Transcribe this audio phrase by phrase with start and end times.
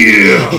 [0.00, 0.50] Yeah.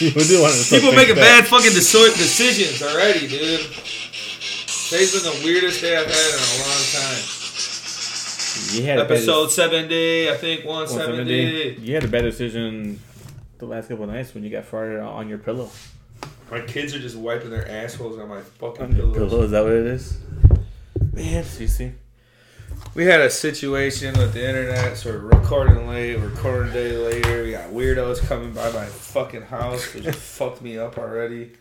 [0.00, 3.60] Do want to People making bad fucking deso- decisions already, dude.
[3.60, 7.22] Today's been the weirdest day I've had in a long time.
[8.74, 11.80] You had a Episode 70, I think 170.
[11.82, 13.00] You had a bad decision
[13.58, 15.70] the last couple of nights when you got farted on your pillow.
[16.50, 19.30] My kids are just wiping their assholes on my fucking On your pillows.
[19.30, 20.18] pillow, is that what it is?
[21.12, 21.92] Man, CC?
[22.94, 27.42] We had a situation with the internet, so we're recording late, recording day later.
[27.42, 31.52] We got weirdos coming by my fucking house, which just fucked me up already.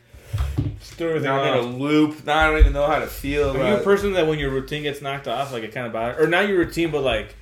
[0.79, 2.25] Story Now I'm in a loop.
[2.25, 4.37] Now I don't even know how to feel Are you about a person that when
[4.37, 7.01] your routine gets knocked off, like it kind of bothers, or not your routine, but
[7.01, 7.35] like,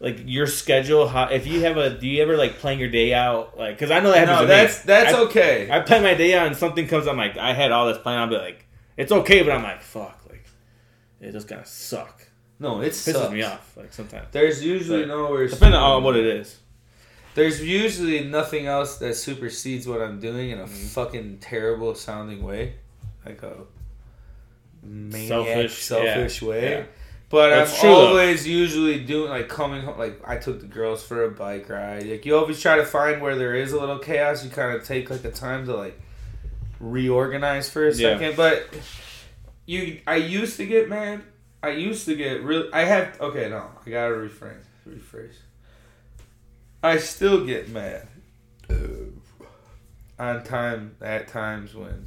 [0.00, 1.08] like your schedule?
[1.08, 3.58] How if you have a, do you ever like plan your day out?
[3.58, 4.36] Like, because I know that happens.
[4.36, 4.48] No, to me.
[4.48, 5.68] that's that's I- okay.
[5.70, 7.06] I plan my day out and something comes.
[7.06, 8.20] I'm like, I had all this planned.
[8.20, 10.46] I'll be like, it's okay, but I'm like, fuck, like,
[11.20, 12.23] it just kind of suck.
[12.64, 13.32] No, it Pisses sucks.
[13.32, 14.26] me off, like sometimes.
[14.32, 15.46] There's usually Like, nowhere.
[15.46, 16.58] Depending on what it is.
[17.36, 20.86] There's usually nothing else that supersedes what I'm doing in a Mm-hmm.
[20.88, 22.74] fucking terrible sounding way,
[23.26, 23.54] like a
[24.82, 26.70] maniac, Selfish, selfish, yeah, way.
[26.70, 26.82] yeah.
[27.30, 28.06] But That's I'm true, though.
[28.08, 29.98] always usually doing like coming home.
[29.98, 32.06] Like I took the girls for a bike ride.
[32.06, 34.44] Like you always try to find where there is a little chaos.
[34.44, 35.98] You kind of take like the time to like
[36.78, 38.18] reorganize for a Yeah.
[38.18, 38.36] second.
[38.36, 38.68] But
[39.66, 41.22] you, I used to get mad.
[41.64, 42.68] I used to get real.
[42.74, 43.48] I have okay.
[43.48, 44.64] No, I gotta rephrase.
[44.86, 45.36] Rephrase.
[46.82, 48.06] I still get mad
[50.18, 52.06] on time at times when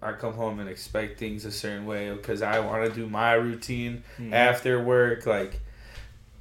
[0.00, 3.34] I come home and expect things a certain way because I want to do my
[3.34, 4.32] routine Mhm.
[4.32, 5.60] after work, like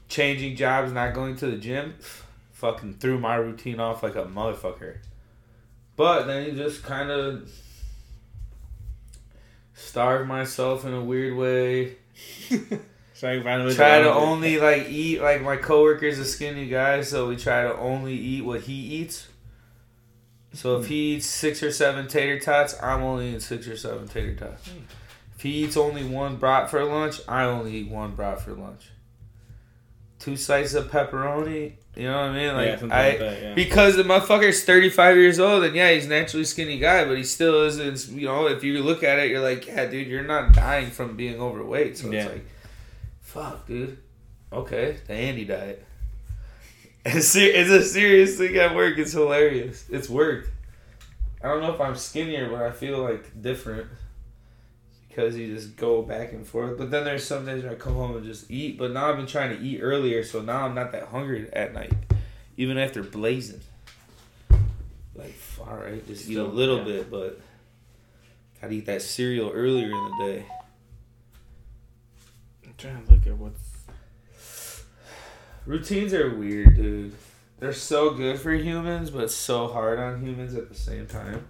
[0.07, 1.95] changing jobs, not going to the gym.
[2.53, 4.97] Fucking threw my routine off like a motherfucker.
[5.97, 7.51] But then you just kind of
[9.77, 11.95] starve myself in a weird way.
[13.75, 17.75] Try to only like eat like my coworker's a skinny guy, so we try to
[17.77, 19.27] only eat what he eats.
[20.53, 24.07] So if he eats six or seven tater tots, I'm only eating six or seven
[24.07, 24.69] tater tots.
[25.35, 28.89] If he eats only one brat for lunch, I only eat one brat for lunch.
[30.19, 32.53] Two slices of pepperoni, you know what I mean?
[32.55, 33.53] Like yeah, I like that, yeah.
[33.53, 37.63] because the motherfucker's 35 years old and yeah, he's naturally skinny guy, but he still
[37.65, 40.89] isn't, you know, if you look at it, you're like, yeah, dude, you're not dying
[40.89, 41.97] from being overweight.
[41.97, 42.23] So Yeah.
[42.25, 42.45] it's like,
[43.21, 43.97] fuck, dude.
[44.51, 45.83] Okay, the Andy diet.
[47.05, 48.97] It's, it's a serious thing at work.
[48.97, 49.85] It's hilarious.
[49.89, 50.49] It's worked.
[51.41, 53.87] I don't know if I'm skinnier, but I feel like different
[55.17, 56.77] because you just go back and forth.
[56.77, 58.77] But then there's some days where I come home and just eat.
[58.77, 61.73] But now I've been trying to eat earlier, so now I'm not that hungry at
[61.73, 61.91] night,
[62.55, 63.61] even after blazing.
[65.15, 66.83] Like, all right, just eat a little yeah.
[66.83, 67.41] bit, but
[68.61, 70.45] gotta eat that cereal earlier in the day.
[72.63, 74.83] I'm trying to look at what's.
[75.65, 77.15] Routines are weird, dude.
[77.57, 81.47] They're so good for humans, but so hard on humans at the same time.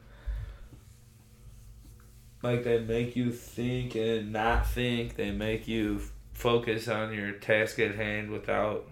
[2.48, 5.16] Like they make you think and not think.
[5.18, 6.02] They make you
[6.34, 8.88] focus on your task at hand without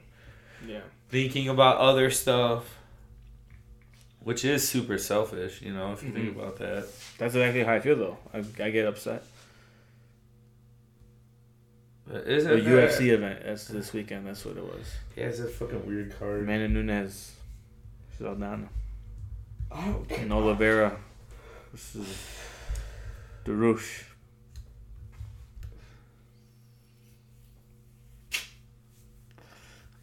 [0.67, 0.81] Yeah.
[1.09, 2.77] thinking about other stuff.
[4.19, 6.13] Which is super selfish, you know, if you Mhm.
[6.15, 6.87] think about that.
[7.17, 8.17] That's exactly how I feel though.
[8.33, 9.23] I, I get upset.
[12.07, 13.39] But The isn't that- UFC event.
[13.45, 14.27] That's this weekend.
[14.27, 14.95] That's what it was.
[15.15, 16.41] Yeah, it's a fucking weird card.
[16.41, 17.33] Amanda Nunes.
[18.17, 18.67] Saldana.
[19.71, 20.97] Oh, And Oliveira.
[21.71, 22.17] This is
[23.45, 24.03] Dariush.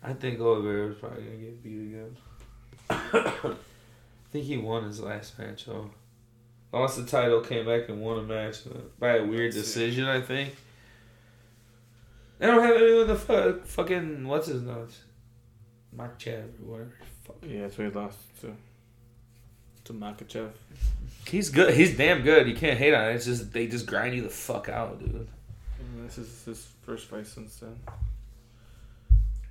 [0.03, 2.17] I think Oliveira's probably gonna get beat again.
[2.91, 3.55] I
[4.33, 5.91] think he won his last match though.
[6.73, 9.61] Lost the title, came back and won a match uh, by a weird see.
[9.61, 10.07] decision.
[10.07, 10.57] I think.
[12.39, 15.03] They don't have anyone the fu- fucking what's his nuts,
[15.97, 16.93] Makhachev or whatever.
[17.25, 17.37] Fuck.
[17.43, 18.57] Yeah, that's what he lost to.
[19.85, 20.51] To Makhachev.
[21.33, 21.73] He's good.
[21.73, 22.47] He's damn good.
[22.47, 23.15] You can't hate on it.
[23.15, 25.27] It's just they just grind you the fuck out, dude.
[25.81, 27.75] And this is his first fight since then.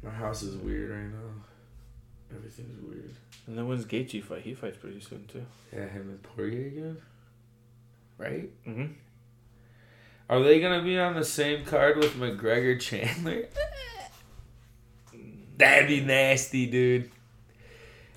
[0.04, 2.36] My house is weird right now.
[2.36, 3.16] Everything's weird.
[3.48, 4.44] And then when's Gaethje fight?
[4.44, 5.44] He fights pretty soon too.
[5.74, 6.98] Yeah, him and Poirier again.
[8.20, 8.50] Right?
[8.68, 8.94] Mm-hmm.
[10.30, 13.48] Are they gonna be on the same card with McGregor Chandler?
[15.58, 17.10] That'd be nasty, dude.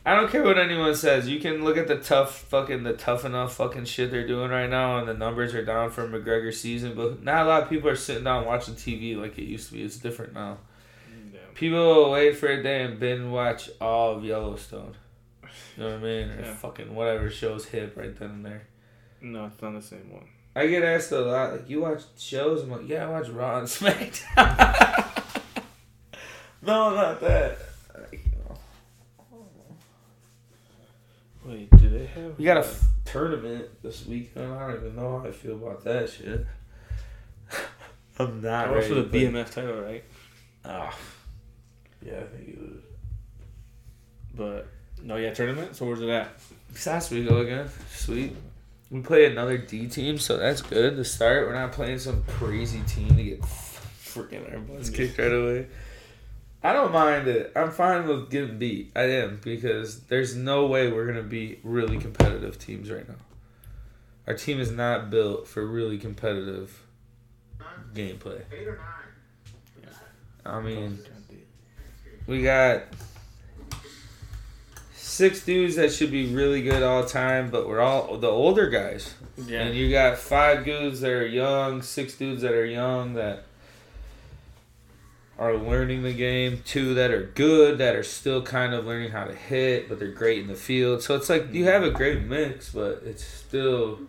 [0.06, 1.28] I don't care what anyone says.
[1.28, 4.68] You can look at the tough fucking the tough enough fucking shit they're doing right
[4.68, 6.94] now, and the numbers are down for McGregor season.
[6.94, 9.74] But not a lot of people are sitting down watching TV like it used to
[9.74, 9.82] be.
[9.82, 10.58] It's different now.
[11.32, 11.40] Yeah.
[11.54, 14.94] People will wait for a day and binge watch all of Yellowstone.
[15.76, 16.28] You know what I mean?
[16.30, 16.54] Or Yeah.
[16.54, 18.66] fucking whatever shows hip right then and there.
[19.22, 20.26] No, it's not the same one.
[20.54, 22.62] I get asked a lot, like, you watch shows?
[22.62, 25.10] I'm like, yeah, I watch Raw and SmackDown.
[26.62, 27.58] No, not that.
[31.44, 32.38] Wait, do they have?
[32.38, 34.52] We got a f- tournament this weekend.
[34.52, 36.46] I don't even know how I feel about that shit.
[38.18, 39.20] I'm not That was ready for the to play.
[39.42, 40.04] BMF title, right?
[40.64, 40.96] Ah.
[42.04, 42.80] yeah, I think it was.
[44.34, 44.68] But
[45.02, 45.76] no, yeah, tournament.
[45.76, 46.28] So where's it at?
[46.84, 47.68] That's we go again.
[47.90, 48.34] Sweet.
[48.90, 51.46] We play another D team, so that's good to start.
[51.46, 55.66] We're not playing some crazy team to get freaking our butts kicked right away.
[56.64, 57.52] I don't mind it.
[57.54, 58.90] I'm fine with getting beat.
[58.96, 63.16] I am because there's no way we're gonna be really competitive teams right now.
[64.26, 66.82] Our team is not built for really competitive
[67.94, 68.42] gameplay.
[68.50, 69.88] Yeah.
[70.46, 71.00] I mean,
[72.26, 72.84] we got
[74.94, 78.70] six dudes that should be really good all the time, but we're all the older
[78.70, 79.14] guys.
[79.36, 79.64] Yeah.
[79.64, 83.44] And you got five dudes that are young, six dudes that are young that
[85.38, 89.24] are learning the game, two that are good that are still kind of learning how
[89.24, 91.02] to hit, but they're great in the field.
[91.02, 94.00] So it's like you have a great mix, but it's still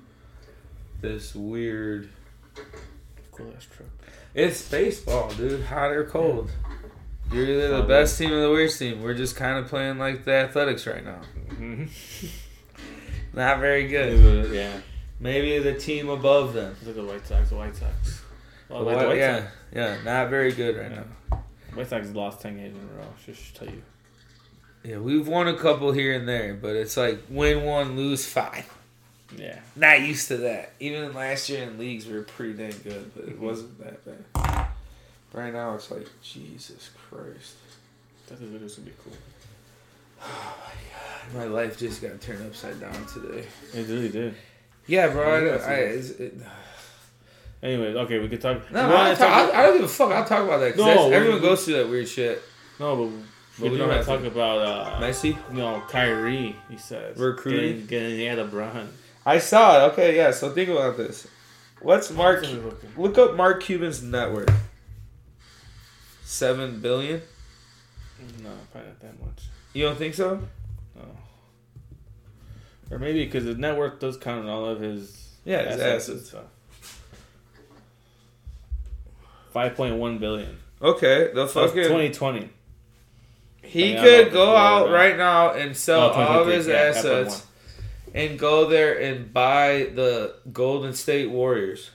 [1.02, 2.10] this weird.
[3.32, 3.90] Cool ass truck.
[4.34, 5.64] It's baseball, dude.
[5.66, 6.52] Hot or cold.
[7.32, 9.02] You're either the best team or the worst team.
[9.02, 11.22] We're just kind of playing like the Athletics right now.
[11.50, 12.28] Mm-hmm.
[13.34, 14.54] Not very good.
[14.54, 14.78] yeah.
[15.20, 16.76] Maybe the team above them.
[16.86, 17.50] Look at the White Sox.
[17.50, 18.22] The White Sox.
[18.70, 19.52] Well, But White yeah, Sox.
[19.74, 21.04] yeah, not very good right Yeah.
[21.32, 21.44] now.
[21.74, 23.08] White Sox lost ten games in a row.
[23.26, 23.82] Just tell you.
[24.84, 28.72] Yeah, we've won a couple here and there, but it's like win one, lose five.
[29.36, 29.60] Yeah.
[29.76, 30.74] Not used to that.
[30.80, 33.46] Even last year in leagues, we were pretty dang good, but it mm-hmm.
[33.46, 34.68] wasn't that bad.
[35.34, 37.56] Right now, it's like Jesus Christ.
[38.28, 39.14] That is gonna be cool.
[40.28, 40.58] Oh
[41.34, 43.46] my god, my life just got turned upside down today.
[43.74, 44.34] It really did.
[44.88, 45.24] Yeah, bro.
[45.24, 46.34] I, I, it's- it,
[47.64, 48.72] Anyways, okay, we could talk.
[48.72, 50.12] no, I'll talk, I, I don't give a fuck.
[50.12, 50.78] I'll talk about that.
[50.78, 52.42] No, everyone goes through that weird shit.
[52.80, 53.12] no, but,
[53.60, 55.38] But we we don't have to talk about uh, Messi.
[55.52, 56.56] No, Kyrie.
[56.70, 57.86] He says Recruiting?
[57.88, 58.88] Getting, getting yeah, LeBron.
[59.26, 59.92] I saw it.
[59.94, 60.32] Okay, yeah.
[60.32, 61.28] So think about this.
[61.82, 62.46] What's Mark?
[62.98, 64.52] Look up Mark Cuban's net worth.
[66.24, 67.22] Seven billion.
[68.44, 69.44] No, probably not that much.
[69.74, 70.42] You don't think so?
[70.96, 71.04] No.
[72.92, 76.30] Or maybe because the worth does count on all of his Yeah, his assets assets.
[76.30, 76.44] stuff.
[79.56, 80.58] Five point one billion.
[80.82, 82.50] Okay, the That's fucking twenty twenty.
[83.64, 86.74] he I mean, could go out right now and sell Oh, all of his yeah,
[86.74, 87.46] assets
[88.14, 91.92] and go there and buy the Golden State Warriors.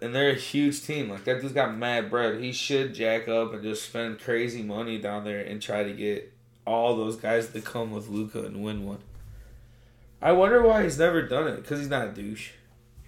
[0.00, 1.10] And they're a huge team.
[1.10, 2.40] Like that dude's got mad bread.
[2.40, 6.32] He should jack up and just spend crazy money down there and try to get
[6.64, 9.00] all those guys to come with Luka and win one.
[10.22, 11.56] I wonder why he's never done it.
[11.56, 12.52] Because he's not a douche.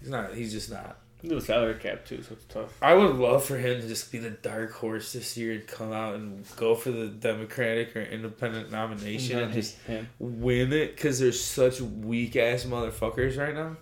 [0.00, 0.34] He's not.
[0.34, 0.98] He's just not.
[1.28, 2.78] A salary cap too, so it's tough.
[2.80, 5.92] I would love for him to just be the dark horse this year and come
[5.92, 9.76] out and go for the Democratic or Independent nomination and just
[10.20, 13.76] win it because there's such weak ass motherfuckers right now.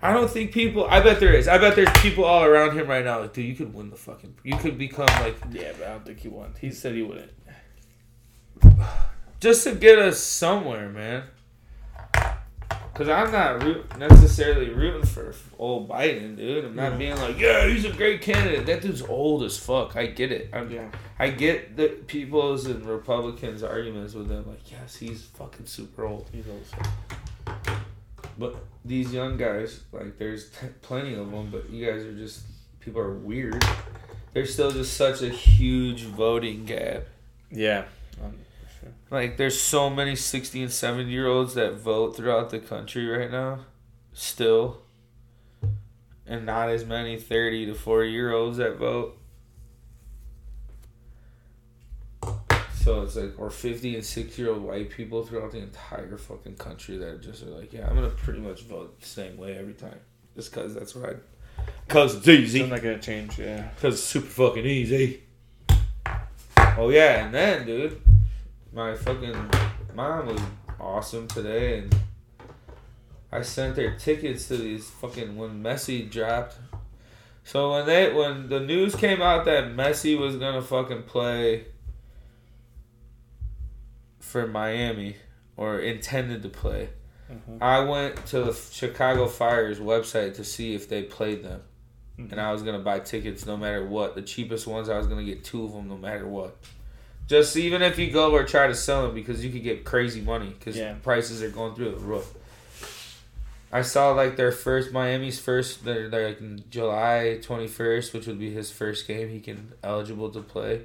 [0.00, 0.86] I don't think people.
[0.86, 1.48] I bet there is.
[1.48, 3.20] I bet there's people all around him right now.
[3.20, 4.36] Like, dude, you could win the fucking.
[4.42, 6.54] You could become like Yeah, but I don't think he won.
[6.60, 7.32] He said he wouldn't.
[9.40, 11.24] just to get us somewhere, man.
[12.94, 16.64] Cause I'm not root, necessarily rooting for old Biden, dude.
[16.64, 16.98] I'm not Yeah.
[16.98, 18.66] being like, yeah, he's a great candidate.
[18.66, 19.96] That dude's old as fuck.
[19.96, 20.48] I get it.
[20.52, 20.88] I'm, Yeah.
[21.18, 24.44] I get the people's and Republicans' arguments with them.
[24.46, 26.30] Like, yes, he's fucking super old.
[26.32, 26.88] He's also.
[28.38, 32.42] But these young guys, like, there's t- plenty of them, but you guys are just
[32.78, 33.64] people are weird.
[34.34, 37.04] There's still just such a huge voting gap.
[37.50, 37.84] Yeah.
[38.24, 38.34] Um.
[39.10, 43.30] Like, there's so many 60 and 70 year olds that vote throughout the country right
[43.30, 43.60] now,
[44.12, 44.82] still,
[46.26, 49.18] and not as many 30 to 40 year olds that vote.
[52.84, 56.56] So it's like, or 50 and 60 year old white people throughout the entire fucking
[56.56, 59.72] country that just are like, yeah, I'm gonna pretty much vote the same way every
[59.72, 59.98] time.
[60.36, 61.62] Just cause that's what I.
[61.88, 62.58] Cause it's easy.
[62.58, 63.38] Still not gonna change.
[63.38, 63.70] Yeah.
[63.80, 65.22] Cause it's super fucking easy.
[66.76, 68.02] Oh yeah, and then dude,
[68.74, 69.50] my fucking
[69.94, 70.40] mom was
[70.80, 71.94] awesome today, and
[73.30, 76.56] I sent their tickets to these fucking when Messi dropped.
[77.44, 81.66] So when they when the news came out that Messi was gonna fucking play
[84.18, 85.16] for Miami
[85.56, 86.88] or intended to play,
[87.30, 87.62] Mhm.
[87.62, 91.62] I went to the Chicago Fire's website to see if they played them
[92.18, 92.32] Mhm.
[92.32, 94.14] and I was gonna buy tickets no matter what.
[94.14, 96.56] The cheapest ones, I was gonna get two of them no matter what.
[97.26, 100.20] Just even if you go or try to sell them because you could get crazy
[100.20, 100.94] money because Yeah.
[101.02, 102.32] prices are going through the roof.
[103.72, 108.26] I saw like their first Miami's first they're, they're like in July twenty first, which
[108.26, 110.82] would be his first game he can eligible to play.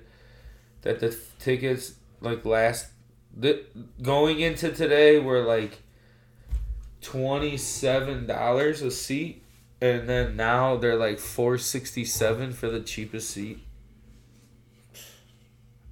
[0.82, 2.88] that the tickets like last
[3.36, 3.64] the
[4.02, 5.80] going into today were like
[7.02, 9.44] twenty seven dollars a seat,
[9.82, 13.60] and then now they're like four sixty seven for the cheapest seat.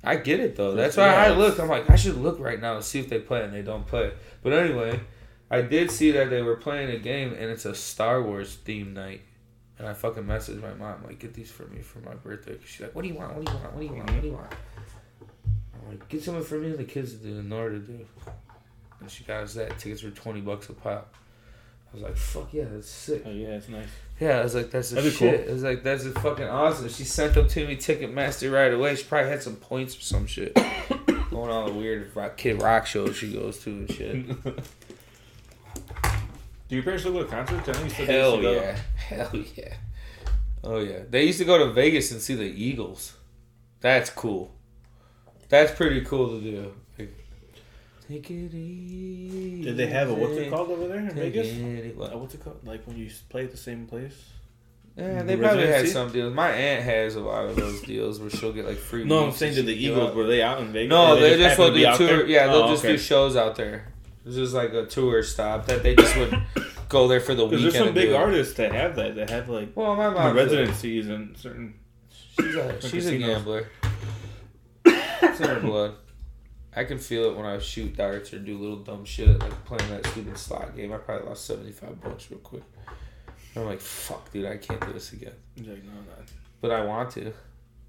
[0.07, 0.73] I get it though.
[0.73, 1.59] That's why I look.
[1.59, 3.85] I'm like, I should look right now and see if they play, and they don't
[3.85, 4.13] play.
[4.41, 5.01] But anyway,
[5.51, 8.93] I did see that they were playing a game, and it's a Star Wars theme
[8.93, 9.21] night.
[9.79, 12.57] And I fucking messaged my mom like, get these for me for my birthday.
[12.65, 13.35] She's like, what do you want?
[13.35, 13.73] What do you want?
[13.73, 14.11] What do you want?
[14.11, 14.53] What do you want?
[15.75, 18.05] I'm like, get something for me and the kids to do, Nora to do.
[18.99, 19.77] And she got us that.
[19.77, 21.13] Tickets were twenty bucks a pop.
[21.97, 23.23] I was like, fuck yeah, that's sick.
[23.25, 23.87] Oh yeah, it's nice.
[24.19, 25.41] Yeah, I was like, that's That'd shit.
[25.45, 25.49] cool.
[25.49, 26.89] I was like, that's a fucking awesome.
[26.89, 28.95] She sent them to me, Ticketmaster right away.
[28.95, 30.53] She probably had some points or some shit.
[31.29, 34.25] Going on the weird rock, kid rock shows she goes to and shit.
[36.69, 37.69] Do your parents still go to concerts?
[37.69, 38.51] I know you said Hell to go.
[38.53, 38.77] yeah.
[38.95, 39.73] Hell yeah.
[40.63, 40.99] Oh yeah.
[41.09, 43.13] They used to go to Vegas and see the Eagles.
[43.79, 44.53] That's cool.
[45.49, 46.73] That's pretty cool to do.
[48.07, 49.63] Take it easy.
[49.63, 51.47] Did they have a what's it called over there in Take Vegas?
[51.47, 52.17] it- what?
[52.19, 52.65] what's it called?
[52.65, 54.13] Like when you play at the same place?
[54.95, 55.27] Yeah, mm-hmm.
[55.27, 56.33] they probably had some deals.
[56.33, 59.03] My aunt has a lot of those deals where she'll get like free.
[59.03, 60.15] No, I'm saying to the Eagles.
[60.15, 60.89] Were they out in Vegas?
[60.89, 61.97] No, Or they, just just will do tour.
[62.17, 62.25] there?
[62.27, 62.93] Yeah, they'll Oh, just okay.
[62.93, 63.93] do shows out there.
[64.25, 66.41] This is like a tour stop that they just would
[66.89, 67.63] go there for the weekend.
[67.63, 69.15] there's some big artists that have that.
[69.15, 71.75] That have like Well, my the mom residencies and certain.
[72.39, 73.67] She's a she's a gambler.
[74.85, 75.95] It's in her blood.
[76.77, 79.89] I can feel it when I shoot darts or do little dumb shit like playing
[79.89, 80.93] that stupid slot game.
[80.93, 82.61] I probably lost seventy five bucks real quick.
[83.55, 85.33] I'm like, fuck, dude, I can't do this again.
[85.57, 86.29] Like, no, not.
[86.61, 87.33] But I want to.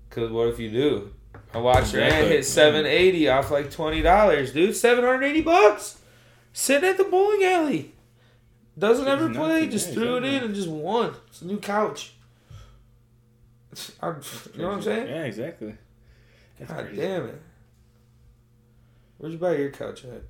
[0.09, 1.13] Cause what if you do?
[1.53, 4.75] I watched your aunt hit seven eighty off like twenty dollars, dude.
[4.75, 6.01] Seven hundred eighty bucks.
[6.55, 7.93] Sitting at the bowling alley.
[8.79, 9.69] Doesn't She's ever play.
[9.69, 10.37] Just threw it exactly.
[10.37, 11.15] in and just won.
[11.27, 12.15] It's a new couch.
[14.01, 14.23] I'm,
[14.55, 15.09] you know what I'm saying?
[15.09, 15.75] Yeah, exactly.
[16.59, 17.03] That's God crazy.
[17.03, 17.43] damn it.
[19.19, 20.23] Where'd you buy your couch at?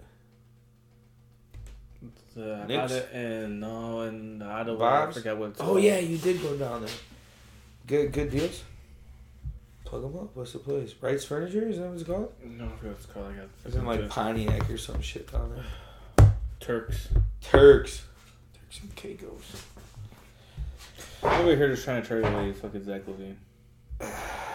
[2.36, 4.78] Uh, I bought it and no, and Ottawa.
[4.78, 5.16] Bob's?
[5.16, 5.54] I forgot what.
[5.58, 5.82] Oh called.
[5.82, 6.94] yeah, you did go down there.
[7.86, 8.62] Good good deals?
[9.84, 10.30] Plug them up.
[10.34, 10.94] What's the place?
[11.00, 11.66] Wright's Furniture?
[11.68, 12.32] Is that what it's called?
[12.44, 13.26] No, I forgot what it's called.
[13.26, 13.48] I got.
[13.64, 15.64] It's in like Pontiac or some shit down
[16.16, 16.32] there.
[16.60, 17.08] Turks.
[17.40, 18.02] Turks.
[18.54, 19.64] Turks and Caicos.
[21.22, 23.36] Over here just trying to trade away fucking Zach LaVine.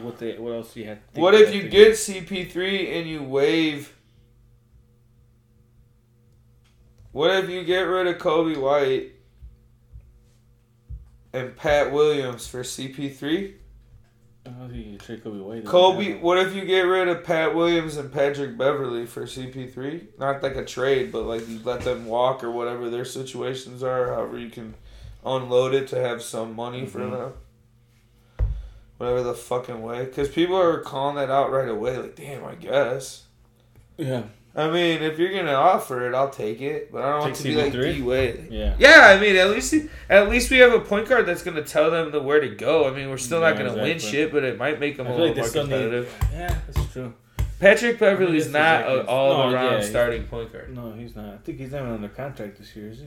[0.00, 0.38] What they?
[0.38, 0.98] What else do you have?
[1.14, 3.94] What if you get CP3 and you waive?
[7.12, 9.12] What if you get rid of Coby White
[11.32, 13.54] and Pat Williams for CP3?
[14.46, 15.64] Oh, you trade Coby White.
[15.66, 20.18] Kobe, what if you get rid of Pat Williams and Patrick Beverley for CP3?
[20.18, 24.08] Not like a trade, but like you let them walk or whatever their situations are,
[24.14, 24.74] however you can
[25.24, 27.10] unload it to have some money for Mhm.
[27.12, 27.32] them.
[29.02, 30.04] Whatever the fucking way.
[30.04, 31.96] Because people are calling that out right away.
[31.98, 33.24] Like, damn, I guess.
[33.96, 34.22] Yeah.
[34.54, 36.92] I mean, if you're gonna offer it, I'll take it.
[36.92, 37.94] But I don't want to be like CP3?
[37.96, 38.46] D Wade.
[38.48, 38.76] Yeah.
[38.78, 39.74] Yeah, I mean, at least
[40.08, 42.86] at least we have a point guard that's gonna tell them the where to go.
[42.88, 45.12] I mean, we're still not gonna win shit, but it might make them I a
[45.14, 45.70] little like more still need.
[45.70, 46.14] competitive.
[46.32, 47.12] Yeah, that's true.
[47.58, 49.00] Patrick Beverley's Yes, not exactly.
[49.00, 50.72] an all No, around yeah, starting point guard.
[50.72, 51.34] No, he's not.
[51.34, 53.06] I think he's not even under contract this year, is he?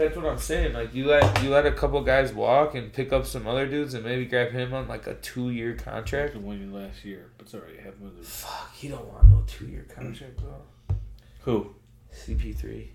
[0.00, 0.72] That's what I'm saying.
[0.72, 3.92] Like you let you let a couple guys walk and pick up some other dudes
[3.92, 6.32] and maybe grab him on like a two year contract.
[6.32, 9.44] He won you last year, but it's already happened with Fuck, you don't want no
[9.46, 10.96] two year contract, bro.
[11.42, 11.74] Who?
[12.14, 12.88] CP3.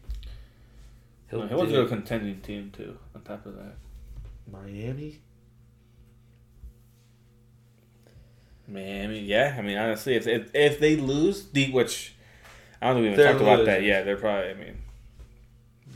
[1.30, 2.98] He'll No, he to a contending team too.
[3.14, 3.76] On top of that,
[4.52, 5.20] Miami.
[8.68, 9.06] man.
[9.06, 9.56] I mean, yeah.
[9.56, 12.16] I mean, honestly, if if, if they lose, the which
[12.82, 13.84] I don't think we even They're talked about that.
[13.84, 14.50] Yeah, they're probably.
[14.50, 14.78] I mean,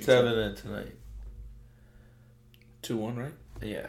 [0.01, 0.98] Seven in tonight.
[2.89, 3.31] Two one, right?
[3.61, 3.85] Yeah.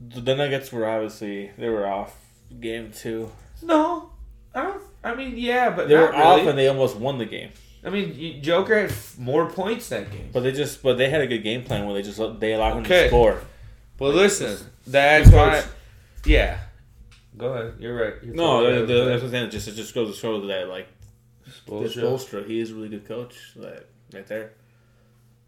[0.00, 2.14] The Nuggets were obviously they were off
[2.60, 3.32] game two.
[3.60, 4.10] No,
[4.54, 4.82] I don't.
[5.02, 7.50] I mean, yeah, but They were off and they almost won the game.
[7.84, 10.30] I mean, Joker had f- more points that game.
[10.32, 12.74] But they just but they had a good game plan where they just they allowed
[12.76, 13.02] him Okay.
[13.04, 13.40] to score.
[13.98, 15.64] Well, listen, that's why.
[16.24, 16.58] Yeah.
[17.36, 17.74] Go ahead.
[17.80, 18.14] You're right.
[18.22, 19.50] You're No, the, uh, the, that's what I'm saying.
[19.50, 21.44] Just it just goes to show that like that.
[21.46, 22.04] this Bullshit.
[22.04, 23.34] Spoelstra, he is a really good coach.
[23.56, 24.52] Like right there.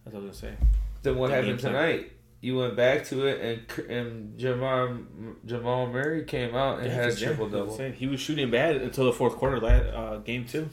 [0.05, 0.65] That's what I was gonna say.
[1.03, 2.13] Then what The happened tonight?
[2.43, 3.41] You went back to it,
[3.79, 4.97] and and Jamal
[5.45, 7.93] Jamal Murray came out and Yeah, had a yeah, triple that's double.
[7.93, 10.71] He was shooting bad until the fourth quarter, uh, game two.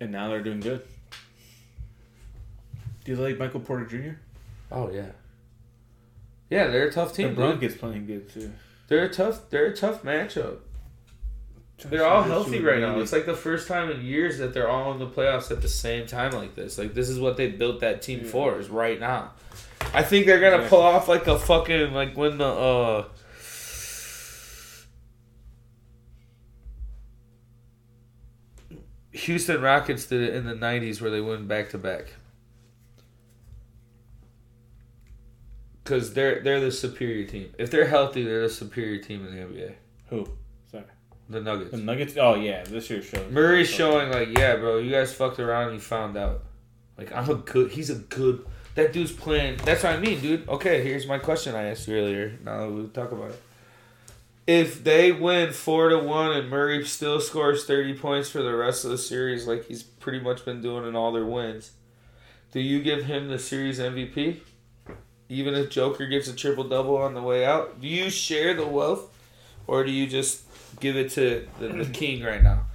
[0.00, 0.82] And now they're doing good.
[3.04, 4.18] Do you like Michael Porter Jr.?
[4.70, 5.12] Oh yeah.
[6.50, 7.28] Yeah, they're a tough team.
[7.34, 7.38] Dude.
[7.38, 8.52] Brogdon's playing good too.
[8.88, 9.48] They're a tough.
[9.50, 10.58] They're a tough matchup.
[11.84, 12.98] They're all healthy right now.
[12.98, 15.68] It's like the first time in years that they're all in the playoffs at the
[15.68, 16.76] same time like this.
[16.76, 18.30] Like this is what they built that team yeah.
[18.30, 19.32] for is right now.
[19.94, 23.04] I think they're gonna pull off like a fucking like when the uh
[29.12, 32.12] Houston Rockets did it in the '90s where they won back to back.
[35.84, 37.54] Because they're they're the superior team.
[37.56, 39.74] If they're healthy, they're the superior team in the NBA.
[40.08, 40.28] Who?
[41.28, 41.70] The Nuggets.
[41.72, 42.14] The Nuggets.
[42.18, 43.22] Oh yeah, this year's show.
[43.30, 46.42] Murray's showing like, yeah, bro, you guys fucked around and you found out.
[46.96, 47.72] Like, I'm a good.
[47.72, 48.44] He's a good.
[48.74, 49.58] That dude's playing.
[49.58, 50.48] That's what I mean, dude.
[50.48, 52.38] Okay, here's my question I asked you earlier.
[52.44, 53.42] Now we'll talk about it.
[54.46, 58.84] If they win four to one and Murray still scores thirty points for the rest
[58.84, 61.72] of the series, like he's pretty much been doing in all their wins,
[62.52, 64.38] do you give him the series MVP?
[65.28, 68.66] Even if Joker gets a triple double on the way out, do you share the
[68.66, 69.14] wealth,
[69.66, 70.47] or do you just
[70.80, 72.66] give it to the, the king right now?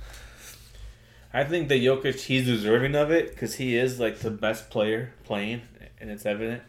[1.33, 5.13] I think that Jokic he's deserving of it because he is like the best player
[5.23, 5.61] playing,
[5.99, 6.61] and it's evident.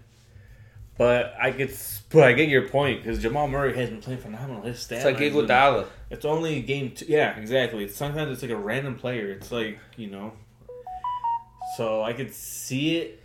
[0.97, 1.77] But I get,
[2.11, 4.63] but I get your point because Jamal Murray has been playing phenomenal.
[4.63, 4.93] His stats.
[4.93, 5.87] It's like Iguodala.
[6.09, 7.07] It's only game two.
[7.09, 7.85] Yeah, exactly.
[7.85, 9.31] It's, sometimes it's like a random player.
[9.31, 10.33] It's like you know.
[11.77, 13.24] So I could see it.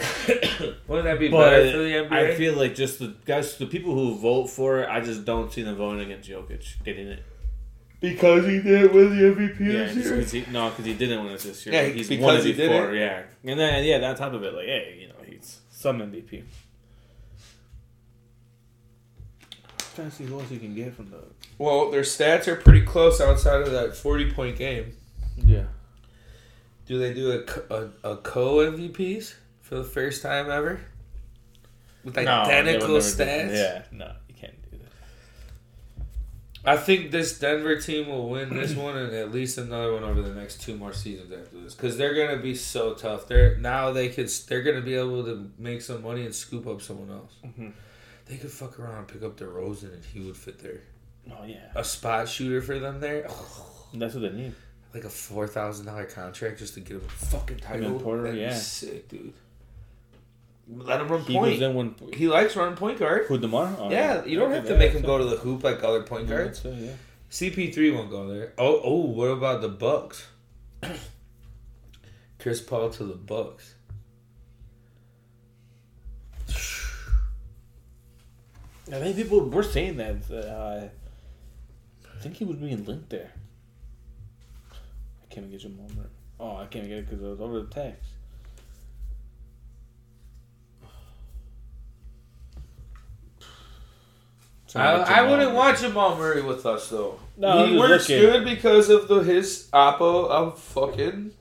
[0.88, 2.12] Wouldn't that be But better for the NBA?
[2.12, 5.52] I feel like just the guys, the people who vote for it, I just don't
[5.52, 7.22] see them voting against Jokic getting it.
[8.00, 10.16] because he did win the MVP Yeah, this just year.
[10.22, 11.74] 'cause he, no, because he didn't win it this year.
[11.74, 12.94] Yeah, Like, he's because won it he did before.
[12.94, 12.98] it?
[12.98, 16.42] Yeah, and then yeah, on top of it, like hey, you know, he's some MVP.
[19.78, 21.18] I'm trying to see who else you can get from the.
[21.58, 24.92] Well, their stats are pretty close outside of that forty-point game.
[25.36, 25.64] Yeah.
[26.86, 29.34] Do they do a, a, a co MVPs
[29.70, 30.80] for the first time ever?
[32.04, 33.54] With identical stats?
[33.54, 36.02] Yeah, no, you can't do that.
[36.64, 40.20] I think this Denver team will win this one and at least another one over
[40.22, 43.28] the next two more seasons after this because they're gonna be so tough.
[43.28, 46.82] They're now they could they're gonna be able to make some money and scoop up
[46.82, 47.32] someone else.
[47.46, 47.72] Mhm.
[48.26, 50.80] They could fuck around and pick up DeRozan and he would fit there.
[51.30, 53.28] Oh yeah, A spot shooter for them there,
[53.94, 54.54] that's what they need.
[54.94, 58.00] like a four thousand dollar contract just to get him a fucking title.
[58.00, 58.54] Porter, That'd be yeah.
[58.54, 59.32] sick, dude.
[60.72, 61.52] Let him run He point.
[61.52, 61.94] was in one.
[62.12, 63.26] He likes running point guard.
[63.26, 63.74] Who Demar?
[63.78, 66.28] Oh, Yeah, you don't have to make him go to the hoop like other point
[66.28, 66.62] guards.
[66.64, 66.92] Yeah, yeah.
[67.30, 68.52] CP3 won't go there.
[68.58, 70.26] Oh, oh, what about the Bucks?
[72.38, 73.74] Chris Paul to the Bucks.
[78.92, 80.16] I think people were saying that.
[80.30, 80.88] Uh,
[82.16, 83.30] I think he was being linked there.
[84.72, 86.06] I can't get Jamal Murray.
[86.40, 88.10] Oh, I can't get it because I was over the text.
[94.74, 97.18] I, I wouldn't want Jamal Murray with us though.
[97.36, 98.24] No, he works looking.
[98.24, 101.32] good because of the his oppo of fucking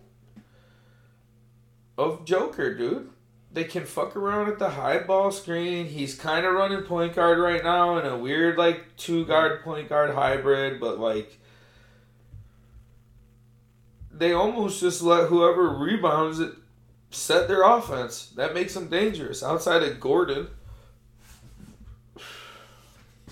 [1.98, 3.10] of Joker, dude.
[3.52, 5.88] They can fuck around at the high ball screen.
[5.88, 9.90] He's kind of running point guard right now in a weird like two guard point
[9.90, 11.40] guard hybrid, but like
[14.12, 16.54] they almost just let whoever rebounds it
[17.10, 18.28] set their offense.
[18.36, 19.44] That makes them dangerous.
[19.44, 20.48] Outside of Gordon,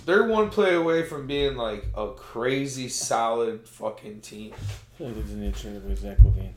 [0.08, 4.54] they're one play away from being like a crazy solid fucking team.
[4.54, 6.54] I feel like this is the nature of Zach LaVine.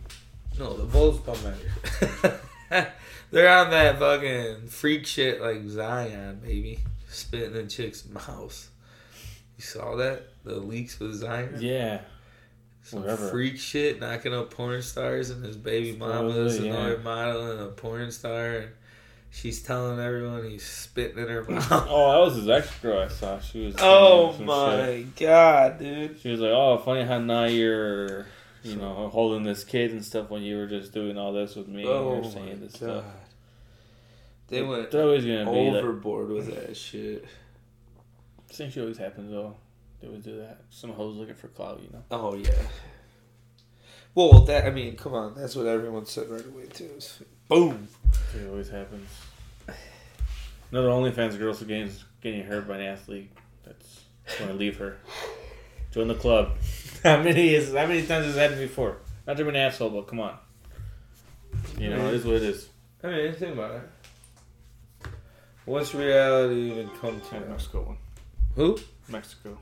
[0.58, 2.40] No, the Bulls don't matter.
[3.32, 6.78] They're on that fucking freak shit like Zion, baby.
[7.08, 8.70] Spitting in chicks' mouths.
[9.56, 10.28] You saw that?
[10.44, 11.56] The leaks with Zion?
[11.58, 12.02] Yeah.
[12.82, 13.28] Some whatever.
[13.30, 16.74] freak shit, knocking up porn stars and his baby mama is Supposedly, yeah.
[16.74, 18.66] another model and a porn star.
[19.32, 21.68] She's telling everyone he's spitting in her mouth.
[21.70, 23.38] Oh, that was his ex girl I saw.
[23.40, 23.76] She was.
[23.78, 25.16] oh my shit.
[25.16, 26.18] god, dude.
[26.20, 28.26] She was like, "Oh, funny how now you're,
[28.64, 31.68] you know, holding this kid and stuff when you were just doing all this with
[31.68, 32.78] me Oh and you're oh saying this god.
[32.78, 33.04] stuff."
[34.48, 35.82] They went They're always gonna be like.
[35.84, 37.24] overboard with that shit.
[38.50, 39.54] Same shit always happens though.
[40.02, 40.62] They would do that.
[40.70, 42.02] Some hoes looking for clout, you know.
[42.10, 42.50] Oh yeah.
[44.12, 46.98] Well, that I mean, come on, that's what everyone said right away too.
[47.46, 47.86] Boom.
[48.34, 49.08] It always happens.
[50.70, 53.30] Another OnlyFans girl who getting getting hurt by an athlete
[53.64, 54.04] that's
[54.38, 54.96] going to leave her.
[55.90, 56.52] Join the club.
[57.02, 58.98] How many is how many times has this happened before?
[59.26, 60.36] Not to be an asshole, but come on.
[61.78, 62.68] You know, it is what it is.
[63.02, 65.10] I mean, think about it.
[65.64, 67.40] What's reality even come to?
[67.40, 67.96] Mexico one.
[68.56, 68.78] Who?
[69.08, 69.56] Mexico.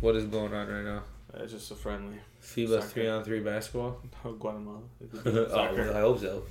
[0.00, 1.02] What is going on right now?
[1.34, 2.18] Uh, It's just a friendly.
[2.42, 2.86] FIBA Soccer.
[2.86, 4.00] three on three basketball.
[4.24, 4.78] Oh, Guatemala.
[5.26, 5.92] oh, Soccer.
[5.96, 6.44] I hope so.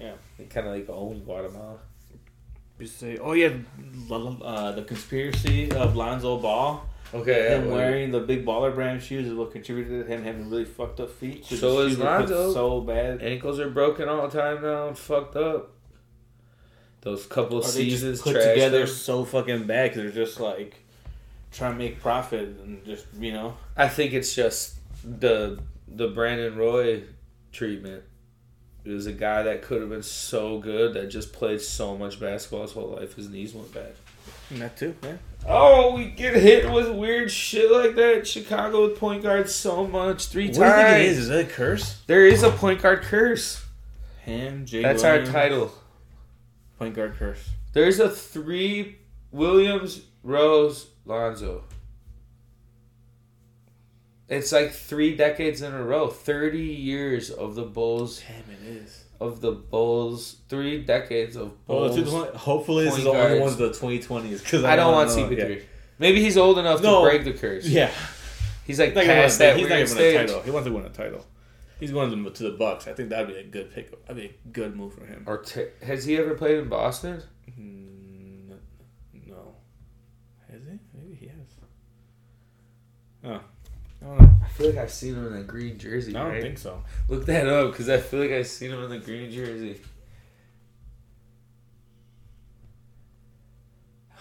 [0.00, 0.12] Yeah.
[0.38, 1.78] They kind of like own Guatemala.
[2.78, 3.52] You say, oh yeah,
[4.10, 6.86] uh, the conspiracy of Lonzo Ball.
[7.12, 7.56] Okay.
[7.56, 11.00] him wearing the big baller brand shoes is what contributed to him having really fucked
[11.00, 11.44] up feet.
[11.44, 12.52] So is shoes were put Lonzo.
[12.54, 13.20] So bad.
[13.20, 15.72] ankles are broken all the time now and fucked up.
[17.02, 18.86] Those couple Or seasons just put trashed together them.
[18.88, 20.76] so fucking bad because they're just like
[21.50, 23.56] trying to make profit and just you know.
[23.76, 25.58] I think it's just the
[25.88, 27.02] the Brandon Roy
[27.52, 28.04] treatment.
[28.84, 32.18] It was a guy that could have been so good that just played so much
[32.18, 33.14] basketball his whole life.
[33.14, 33.92] His knees went bad.
[34.52, 35.16] That too, yeah.
[35.46, 38.26] Oh, we get hit with weird shit like that.
[38.26, 41.06] Chicago with point guards so much three What do you think it times.
[41.08, 41.18] is?
[41.18, 42.00] Is that a curse?
[42.06, 43.64] There is a point guard curse.
[44.24, 45.72] Ham, Jay That's Williams, our title.
[46.78, 47.48] Point guard curse.
[47.72, 48.96] There's a three
[49.30, 51.64] Williams, Rose, Lonzo.
[54.30, 56.06] It's like three decades in a row.
[56.08, 59.04] Thirty years of the Bulls Damn, it is.
[59.20, 60.36] of the Bulls.
[60.48, 61.96] Three decades of Bulls.
[61.96, 63.40] it's just one- hopefully this is the only guards.
[63.40, 65.62] ones of the 2020s because I don't want CP3.
[65.98, 67.04] Maybe he's old enough No.
[67.04, 67.66] to break the curse.
[67.66, 67.90] Yeah,
[68.66, 70.42] He's like he's past that he's not weird gonna win a title.
[70.42, 71.26] He wants to win a title.
[71.80, 72.86] He's going to the, to the Bucks.
[72.86, 73.90] I think that'd be a good pick.
[74.06, 75.24] That'd be a good move for him.
[75.26, 77.22] Or t- has he ever played in Boston?
[77.58, 78.50] Mm,
[79.26, 79.54] no,
[80.52, 80.78] has he?
[80.94, 81.34] Maybe he has.
[83.24, 83.40] Oh,
[84.02, 84.34] I don't know.
[84.42, 86.14] I feel like I've seen him in a green jersey.
[86.14, 86.42] I don't right?
[86.42, 86.82] think so.
[87.08, 89.80] Look that up because I feel like I've seen him in the green jersey.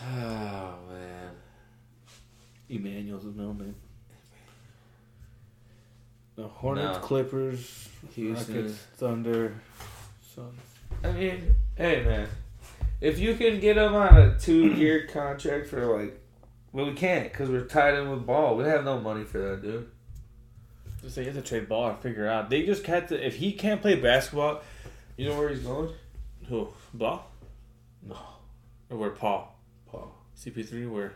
[0.02, 1.32] Oh man.
[2.70, 3.76] Emmanuel's a middle name.
[6.36, 7.04] The Hornets, No.
[7.04, 8.56] Clippers, Houston.
[8.56, 9.56] Rockets, Thunder,
[10.34, 10.60] Suns.
[11.04, 12.30] I mean, hey man,
[13.02, 16.22] if you can get him on a two-year contract for like,
[16.72, 18.56] well, we can't because we're tied in with ball.
[18.58, 19.90] We have no money for that, dude.
[21.02, 22.50] Just say you have to trade ball and figure out.
[22.50, 23.26] They just had to.
[23.26, 24.62] If he can't play basketball,
[25.18, 25.94] You know where he's going?
[26.48, 27.30] who ball
[28.02, 28.18] No,
[28.90, 29.56] or where Paul
[29.88, 30.14] Paul.
[30.38, 31.14] CP3 where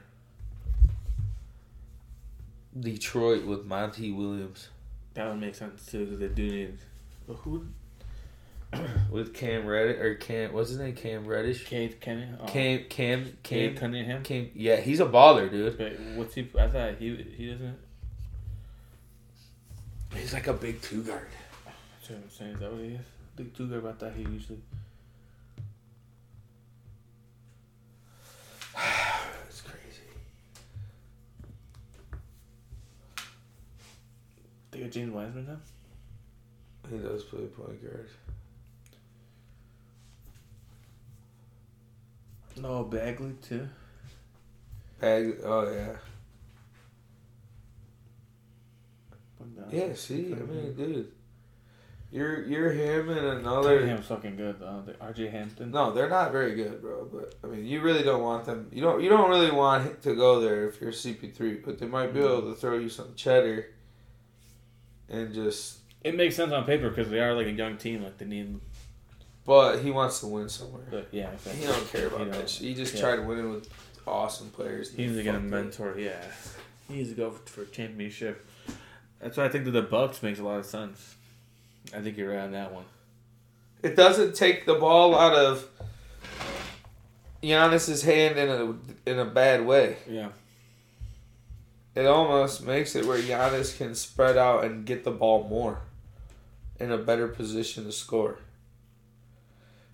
[2.80, 4.70] Detroit with Monty Williams
[5.13, 6.78] that would make sense too because they do need.
[7.28, 7.68] But who?
[9.12, 10.53] with Cam Reddish or Cam.
[10.53, 10.95] What's his name?
[10.95, 11.65] Cam Reddish.
[11.65, 12.27] Cade Kenny.
[12.31, 12.51] Oh, uh-huh.
[12.51, 14.23] Cam Cam Cade Cam Cunningham.
[14.23, 14.49] Cam.
[14.53, 15.77] Yeah, he's a baller, dude.
[15.77, 16.49] But what's he?
[16.59, 17.77] I thought he he doesn't.
[20.15, 21.27] He's like a big two guard.
[21.65, 22.53] That's what I'm saying.
[22.53, 23.01] Is that what he is?
[23.36, 23.83] Big two guard.
[23.83, 24.59] about that he usually.
[29.47, 30.01] It's crazy.
[34.71, 35.59] They got James Wiseman now.
[36.89, 38.09] He does play point guard.
[42.58, 43.68] No, Bagley too.
[45.00, 45.38] Bag.
[45.44, 45.96] Oh yeah.
[49.72, 49.94] Yeah.
[49.96, 51.12] See, I mean, dude,
[52.12, 53.80] you're you're him and another.
[53.80, 54.84] Cunningham's fucking good though.
[54.86, 55.72] The RJ Hampton.
[55.72, 57.10] No, they're not very good, bro.
[57.12, 58.70] But I mean, you really don't want them.
[58.72, 59.02] You don't.
[59.02, 61.66] You don't really want to go there if you're CP3.
[61.66, 62.38] But they might be mm-hmm.
[62.38, 63.66] able to throw you some cheddar.
[65.10, 68.04] And just, It makes sense on paper because they are like a young team.
[68.04, 68.60] Like they need.
[69.45, 70.84] But he wants to win somewhere.
[70.89, 71.62] But yeah, exactly.
[71.62, 72.49] He don't care about You know, that.
[72.49, 72.67] shit.
[72.67, 73.01] He just yeah.
[73.01, 73.69] tried winning with
[74.08, 74.91] awesome players.
[74.91, 75.95] He needs to get a mentor.
[75.97, 76.21] Yeah,
[76.88, 78.45] he needs to go for, for championship.
[79.19, 81.15] That's why I think that the Bucks makes a lot of sense.
[81.95, 82.86] I think you're right on that one.
[83.82, 85.67] It doesn't take the ball out of
[87.41, 89.97] Giannis's hand in a in a bad way.
[90.10, 90.29] Yeah.
[91.95, 95.79] It almost makes it where Giannis can spread out and get the ball more
[96.79, 98.39] in a better position to score.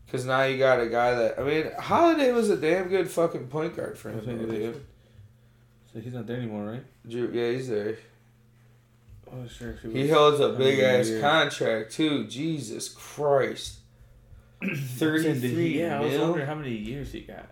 [0.09, 3.47] Because now you got a guy that I mean, Holiday was a damn good fucking
[3.47, 4.75] point guard for him, I think though, it is.
[4.75, 4.85] dude.
[5.93, 6.83] So he's not there anymore, right?
[7.07, 7.97] Drew, yeah, he's there.
[9.31, 9.77] Oh, sure.
[9.83, 12.25] If He holds a big ass contract too.
[12.25, 13.77] Jesus Christ,
[14.63, 17.45] thirty three Yeah, I was wondering how many years he got.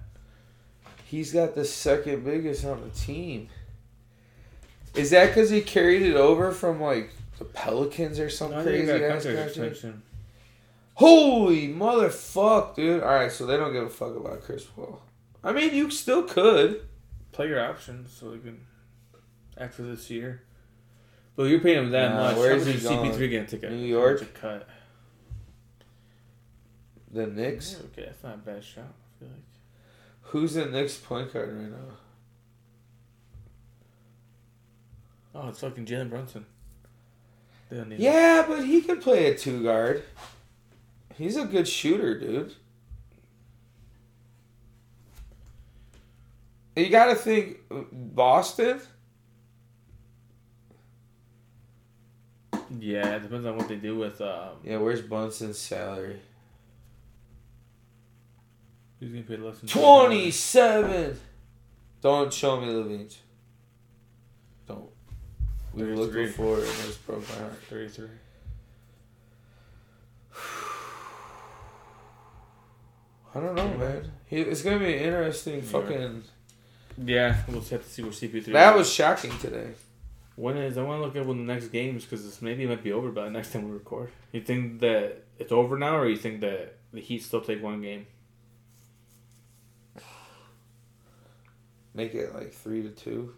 [1.05, 3.49] He's got the second biggest on the team.
[4.95, 8.63] Is that because he carried it over from like the Pelicans or some No, he
[8.63, 9.71] crazy got a ass contract contract?
[9.73, 10.01] extension.
[10.97, 13.03] Holy motherfuck, dude!
[13.03, 14.99] All right, so they don't give a fuck about Chris Paul.
[15.43, 16.81] I mean, you still could.
[17.31, 18.61] Play your options so they can
[19.55, 20.41] after this year.
[21.35, 22.37] But you're paying him that Nah, much.
[22.37, 23.11] where How is he going?
[23.11, 24.23] CP3 gonna take a New York?
[24.23, 24.67] a cut?
[27.11, 27.73] The Knicks.
[27.73, 28.85] Yeah, okay, that's not a bad shot.
[28.85, 29.43] I feel like.
[30.21, 31.95] Who's the Knicks point guard right now?
[35.35, 36.47] Oh, it's fucking Jalen Brunson.
[37.69, 40.03] Yeah, but he can play a two guard.
[41.17, 42.53] He's a good shooter, dude.
[46.75, 47.57] You got to think
[47.91, 48.79] Boston.
[52.79, 54.57] Yeah, it depends on what they do with um.
[54.63, 56.19] Yeah, where's Brunson's salary?
[58.99, 61.19] Who's gonna pay less than Twenty-seven.
[62.01, 63.17] Don't show me LaVine's.
[64.67, 64.89] Don't.
[65.73, 66.31] We were looking 33.
[66.33, 67.57] for it and it broke my heart.
[67.69, 68.07] Thirty-three.
[73.37, 74.11] I don't know, man.
[74.25, 75.61] He, it's gonna be an interesting Yeah.
[75.61, 76.23] fucking.
[77.05, 78.45] Yeah, we'll just have to see where CP3.
[78.53, 79.67] That was shocking today.
[80.35, 82.83] When is I want to look at when the next games because maybe it might
[82.83, 84.09] be over by the next time we record.
[84.31, 87.81] You think that it's over now, or you think that the Heat still take one
[87.81, 88.07] game?
[91.93, 93.33] Make it like three to two.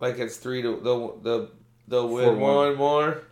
[0.00, 1.50] Like it's three to the the
[1.88, 2.54] they'll win one.
[2.56, 3.22] one more.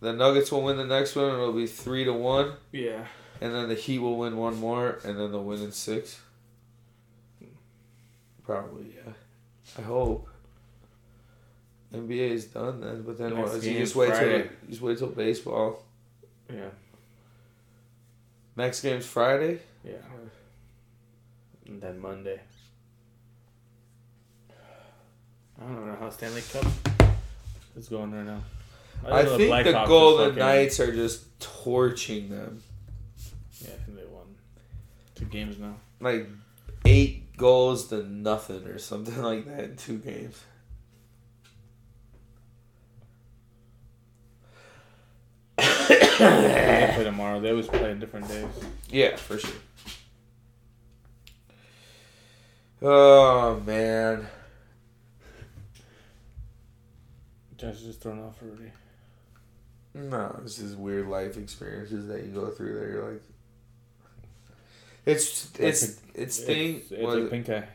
[0.00, 1.26] The Nuggets will win the next one.
[1.26, 3.04] and It'll be three to one, Yeah.
[3.40, 6.20] And then the Heat will win one more, and then they'll win in six.
[8.44, 9.12] Probably, yeah.
[9.78, 10.28] I hope.
[11.94, 13.62] NBA is done then, but then what?
[13.62, 14.50] You just wait till Friday.
[14.62, 15.82] you just wait till baseball.
[16.52, 16.68] Yeah.
[18.56, 19.60] Next game's Friday.
[19.84, 19.94] Yeah.
[21.66, 22.40] And then Monday.
[25.60, 26.64] I don't know how Stanley Cup
[27.76, 28.40] is going right now.
[29.06, 32.62] I know think the Golden Knights are just torching them.
[35.30, 35.76] Games now.
[36.00, 36.26] like
[36.84, 40.42] eight goals to nothing or something like that in two games.
[45.56, 47.40] they play tomorrow.
[47.40, 48.46] They always play on different days.
[48.90, 49.50] Yeah, for sure.
[52.82, 54.26] Oh man,
[57.58, 58.72] Josh is just thrown off already.
[59.92, 62.80] no, this is weird life experiences that you go through.
[62.80, 63.22] That you're like,
[65.06, 66.76] it's it's it's thing.
[66.76, 67.68] It's, it's like pink eye.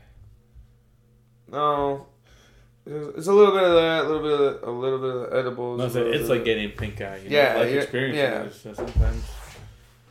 [1.52, 2.08] No,
[2.86, 5.34] it's it's a little bit of that, a little bit of a little bit of
[5.34, 5.80] edibles.
[5.80, 7.18] No, it's, little it's like getting pink eye.
[7.24, 7.36] You know?
[7.36, 8.62] Yeah, life experience.
[8.64, 8.72] yeah.
[8.72, 9.24] is sometimes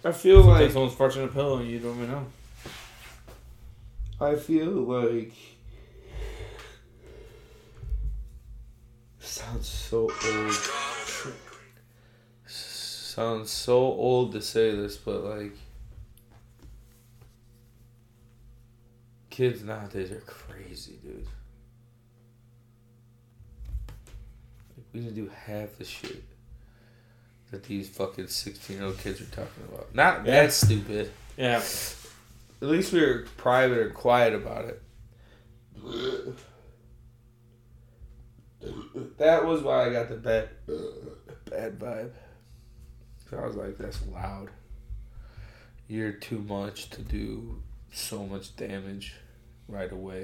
[0.05, 2.27] I feel sometimes like someone's farting a pillow and you don't even know.
[4.21, 5.33] I feel like
[9.19, 10.71] sounds so old.
[12.47, 15.57] Sounds so old to say this, but like
[19.35, 21.27] kids nowadays are crazy, dude.
[24.77, 26.23] Like, we didn't do half the shit
[27.51, 29.93] that these fucking sixteen-year-old kids are talking about.
[29.93, 30.43] Not Yeah.
[30.45, 31.11] that stupid.
[31.37, 31.57] Yeah.
[32.63, 34.81] At least we were private or quiet about it.
[39.19, 40.49] That was why I got the bad,
[41.51, 42.13] bad vibe.
[43.27, 44.51] 'Cause I was like, that's loud.
[45.89, 49.15] You're too much to do so much damage
[49.69, 50.23] right away.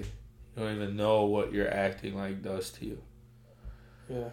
[0.56, 3.02] You don't even know what you're acting like does to you.
[4.08, 4.28] Yeah.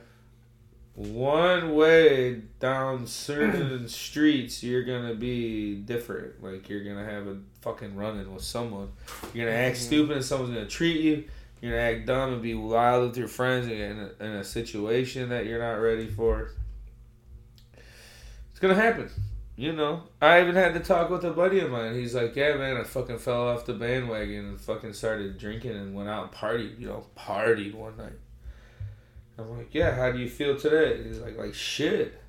[0.95, 6.43] One way down certain streets, you're gonna be different.
[6.43, 8.91] Like you're gonna have a fucking run-in with someone.
[9.33, 9.81] You're gonna act Mhm.
[9.81, 11.23] stupid, and someone's gonna treat you.
[11.61, 13.71] You're gonna act dumb and be wild with your friends in
[14.19, 16.51] a, in a situation that you're not ready for.
[18.51, 19.09] It's gonna happen.
[19.59, 21.95] You know, I even had to talk with a buddy of mine.
[21.95, 25.95] He's like, "Yeah, man, I fucking fell off the bandwagon and fucking started drinking and
[25.95, 26.79] went out and partied.
[26.79, 28.19] You know, partied one night."
[29.39, 32.21] I'm like, "Yeah, how do you feel today?" He's like, "Like shit.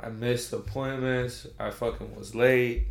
[0.00, 1.46] I missed appointments.
[1.60, 2.88] I fucking was late.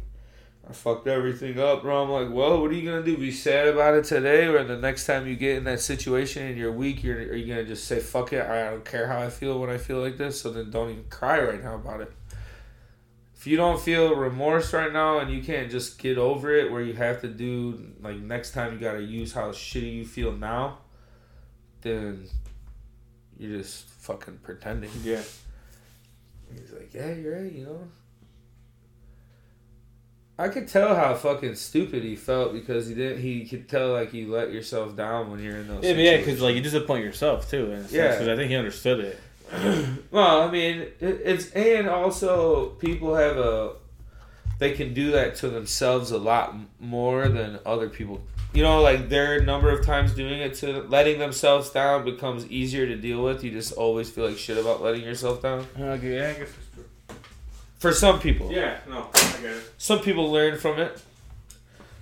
[0.70, 3.18] I fucked everything up, bro." I'm like, "Well, what are you gonna do?
[3.18, 6.58] Be sad about it today, or the next time you get in that situation and
[6.58, 8.46] you're weak, you're are you gonna just say fuck it?
[8.46, 10.40] I don't care how I feel when I feel like this.
[10.40, 12.14] So then don't even cry right now about it."
[13.42, 16.84] If you don't feel remorse right now and you can't just get over it where
[16.84, 20.78] you have to do like next time you gotta use how shitty you feel now
[21.82, 22.24] then
[23.40, 25.24] you're just fucking pretending Yeah.
[26.54, 27.88] he's like yeah you're right you know
[30.38, 33.22] I could tell how fucking stupid he felt because he didn't.
[33.22, 35.84] He could tell like you let yourself down when you're in those.
[35.84, 37.72] Yeah, yeah, because like you disappoint yourself too.
[37.72, 39.20] A sense, I think he understood it.
[40.12, 43.74] well, I mean, it, it's and also people have a
[44.60, 48.22] they can do that to themselves a lot more than other people.
[48.54, 52.86] You know, like their number of times doing it to letting themselves down becomes easier
[52.86, 53.44] to deal with.
[53.44, 55.66] You just always feel like shit about letting yourself down.
[55.80, 56.86] Okay, yeah, I guess it's true.
[57.80, 59.72] For some people, Yeah, no, I get it.
[59.78, 61.02] some people learn from it.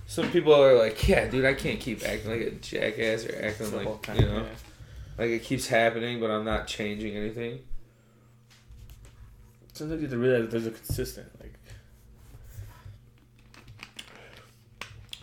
[0.06, 3.72] Some people are like, "Yeah, dude, I can't keep acting like a jackass or acting
[3.74, 4.44] like you know, yeah.
[5.20, 7.60] Like it keeps happening, but I'm not changing anything."
[9.72, 11.54] Sometimes you have to realize that there's a consistent like.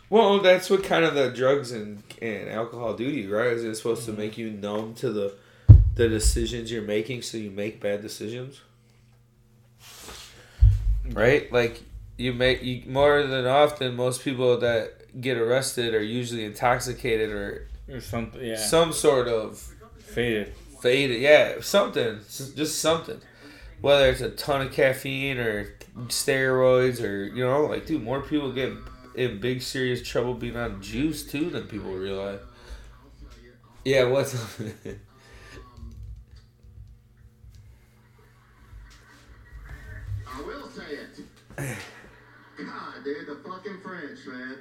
[0.10, 3.47] Well, that's what kind of the drugs and, and alcohol do to you, right?
[3.47, 4.12] Is it supposed Mm-hmm.
[4.15, 5.33] to make you numb to the
[5.95, 8.62] the decisions you're making, so you make bad decisions,
[11.12, 11.51] right?
[11.51, 11.81] Like
[12.17, 13.95] you make you more than often.
[13.95, 18.57] Most people that get arrested are usually intoxicated or Or something, yeah.
[18.57, 19.67] some sort of
[20.17, 20.53] Faded.
[20.82, 23.21] Faded, yeah, something, just something.
[23.82, 25.75] Whether it's a ton of caffeine or
[26.08, 28.73] steroids or you know, like dude, more people get
[29.13, 32.39] in big serious trouble being on juice too than people realize.
[33.86, 34.49] Yeah, what's up?
[40.27, 41.19] I will say it.
[42.58, 44.58] God, dude, the fucking French, man.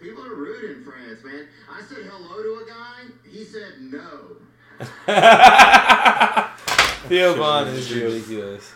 [0.00, 1.46] People are rude in France, man.
[1.70, 3.04] I said hello to a guy.
[3.28, 4.36] He said no.
[7.08, 8.72] Theo Von is ridiculous.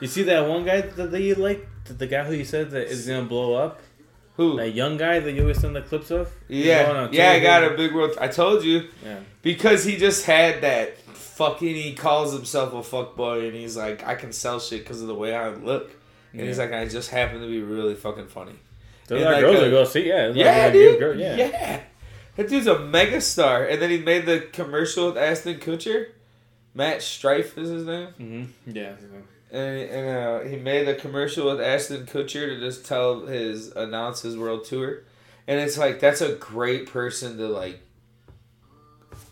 [0.00, 1.66] You see that one guy that, that you like?
[1.84, 3.80] The, the guy who you said that is gonna blow up?
[4.36, 4.56] Who?
[4.56, 6.30] That young guy that you always send the clips of?
[6.48, 8.16] Yeah, yeah, I got a big world.
[8.20, 9.20] I told you Yeah.
[9.42, 11.74] because he just had that fucking.
[11.74, 15.14] He calls himself a fuckboy, and he's like, I can sell shit because of the
[15.14, 15.90] way I look,
[16.32, 18.58] and he's like, I just happen to be really fucking funny.
[19.10, 20.32] A lot of like girls a- that go see, yeah.
[20.34, 20.98] Yeah, dude.
[20.98, 21.36] girl- yeah.
[21.36, 21.80] yeah.
[22.36, 23.64] That dude's a mega star.
[23.64, 26.08] And then he made the commercial with Ashton Kutcher.
[26.74, 28.08] Matt Rife is his name.
[28.20, 28.76] Mm-hmm.
[28.76, 28.92] Yeah.
[29.50, 34.20] And, and uh, he made the commercial with Ashton Kutcher to just tell his announce
[34.20, 35.04] his world tour,
[35.46, 37.80] and it's like that's a great person to like,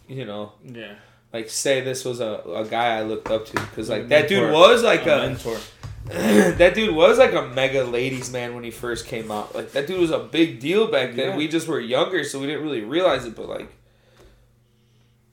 [0.08, 0.94] you know, Yeah.
[1.32, 4.28] like say this was a, a guy I looked up to because like A that
[4.28, 5.58] dude was like a a mentor.
[6.58, 9.54] that dude was like a mega ladies man when he first came out.
[9.54, 11.30] Like that dude was a big deal back then.
[11.30, 11.36] Yeah.
[11.36, 13.34] We just were younger, so we didn't really realize it.
[13.34, 13.72] But like,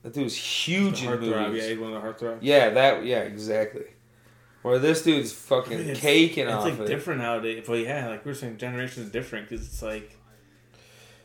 [0.02, 1.62] that dude was huge in movies.
[1.62, 2.38] Yeah, he's one of the heartthrobs.
[2.40, 3.84] Yeah, that yeah, exactly.
[4.62, 6.86] Where this dude's fucking It's- caking It's off like it.
[6.86, 7.64] different nowadays.
[7.66, 10.16] But yeah, like we we're saying, generations different because it's like,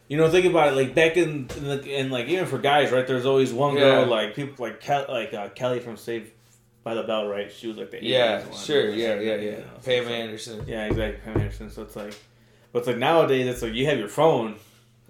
[0.08, 0.76] you know, think about it.
[0.76, 3.06] Like back in, in, the, in like even for guys, right?
[3.06, 4.08] There's always one girl Yeah.
[4.10, 6.32] like people like Kel, like uh, Kelly from Saved
[6.88, 7.52] by the Bell, right?
[7.52, 9.56] She was like the Yeah, sure, yeah, yeah, yeah.
[9.82, 10.64] so Pam like- Anderson.
[10.68, 11.20] Yeah, exactly.
[11.26, 11.70] Pam Anderson.
[11.70, 12.14] So it's like,
[12.72, 14.56] but it's like nowadays, it's like you have your phone.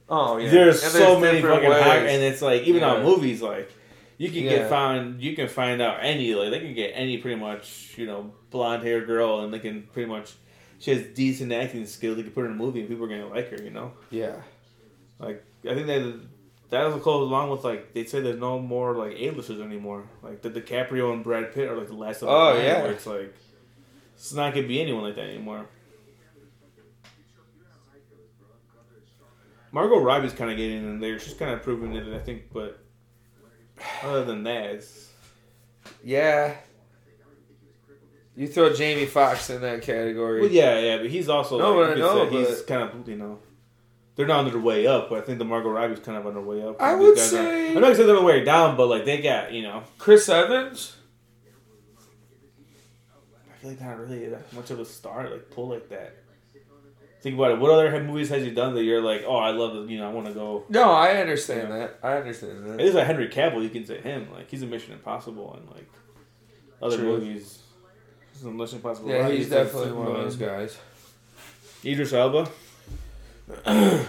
[0.09, 0.49] Oh yeah.
[0.49, 1.83] There's And so many fucking ways.
[1.83, 3.69] and it's like even on movies, like
[4.17, 4.49] you can Yeah.
[4.57, 8.07] get found, you can find out any, like they can get any pretty much, you
[8.07, 10.33] know, blonde hair girl, and they can pretty much,
[10.79, 12.15] she has decent acting skills.
[12.17, 13.91] They can put her in a movie, and people are gonna like her, you know.
[14.09, 14.37] yeah.
[15.19, 16.19] Like I think that
[16.69, 20.03] that goes along with like they say there's no more like A-listers anymore.
[20.21, 22.81] Like the DiCaprio and Brad Pitt are like the last of the Oh, time, yeah.
[22.81, 23.33] where it's like
[24.15, 25.65] it's not gonna be anyone like that anymore.
[29.71, 31.19] Margot Robbie's kind of getting in there.
[31.19, 32.51] She's kind of proving it, I think.
[32.53, 32.79] But
[34.03, 35.09] other than that, it's,
[36.03, 36.55] Yeah.
[38.35, 40.41] You throw Jamie Foxx in that category.
[40.41, 40.97] well, yeah, yeah.
[40.97, 43.39] But he's also No, like, but know, he's kind of you know.
[44.17, 46.33] They're not on their way up, but I think the Margot Robbie's kind of on
[46.33, 46.81] their way up.
[46.81, 48.75] I These would guys are- say- I'm not gonna say they're on their way down,
[48.75, 50.95] but like they got you know Chris Evans.
[53.51, 56.15] I feel like not really that much of a star, like pull like that.
[57.21, 57.59] Think about it.
[57.59, 59.89] What other movies has he done that you're like, oh, I love it.
[59.89, 60.63] You know, I want to go.
[60.69, 61.77] No, I understand Yeah.
[61.79, 61.99] that.
[62.03, 62.77] I understand that.
[62.77, 62.81] that.
[62.81, 63.63] is like Henry Cavill.
[63.63, 64.29] You can say him.
[64.31, 65.89] Like he's a Mission Impossible and like
[66.81, 67.05] other True.
[67.17, 67.59] movies.
[68.33, 69.09] He's a Mission Impossible.
[69.09, 69.33] Yeah, right?
[69.33, 70.77] he's definitely one of those guys.
[71.83, 72.47] Idris Elba.
[73.49, 74.03] Yeah.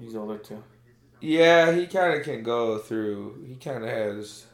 [0.00, 0.62] He's older too.
[1.20, 3.44] Yeah, he kind of can go through.
[3.48, 4.46] He kind of has.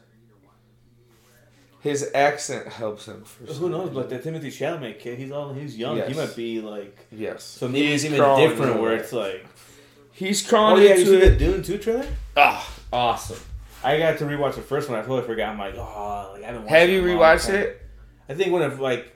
[1.81, 3.45] His accent helps him for.
[3.45, 3.89] Who some knows?
[3.89, 3.93] reason.
[3.95, 6.01] But that Timothée Chalamet kid, he's all he's young.
[6.07, 7.43] He might be like yes.
[7.43, 9.45] so maybe He's it's even different where it's like.
[10.11, 10.73] He's crawling.
[10.73, 11.37] Oh crawling yeah, you see into the.
[11.37, 12.07] Dune two trailer?
[12.37, 13.39] Ah, awesome.
[13.83, 14.99] I got to rewatch the first one.
[14.99, 15.49] I totally forgot.
[15.49, 16.67] I'm like, oh, like I haven't.
[16.67, 17.81] Have it you in a long rewatched it?
[18.29, 19.15] I think when it like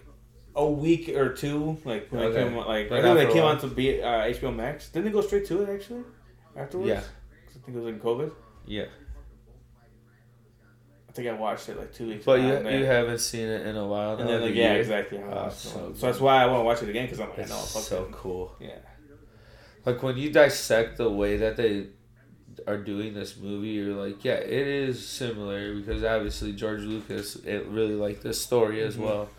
[0.56, 2.44] a week or two, like when Okay.
[2.44, 4.90] came on, like Right I think they came on to be uh, HBO Max.
[4.90, 6.04] Didn't it go straight to it actually?
[6.56, 7.00] Afterwards, Yeah.
[7.02, 8.32] I think it was in COVID.
[8.66, 8.86] Yeah.
[11.10, 12.26] I think I watched it like two weeks.
[12.26, 14.18] But behind you you haven't seen it in a while.
[14.18, 14.82] And then like yeah, year.
[14.82, 15.20] exactly.
[15.20, 17.50] Oh, so so, that's why I want to watch it again because I'm like, It's
[17.50, 18.12] no, fuck so it.
[18.12, 18.56] cool.
[18.60, 18.80] Yeah.
[19.86, 21.88] Like when you dissect the way that they
[22.68, 27.66] are doing this movie, you're like, yeah, it is similar because obviously George Lucas it
[27.68, 29.00] really liked this story as Mhm.
[29.06, 29.30] well,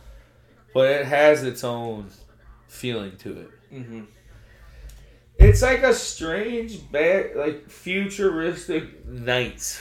[0.76, 2.10] but it has its own
[2.68, 3.50] feeling to it.
[3.72, 4.02] Mm-hmm.
[5.38, 9.80] It's like a strange, bad, like futuristic knights.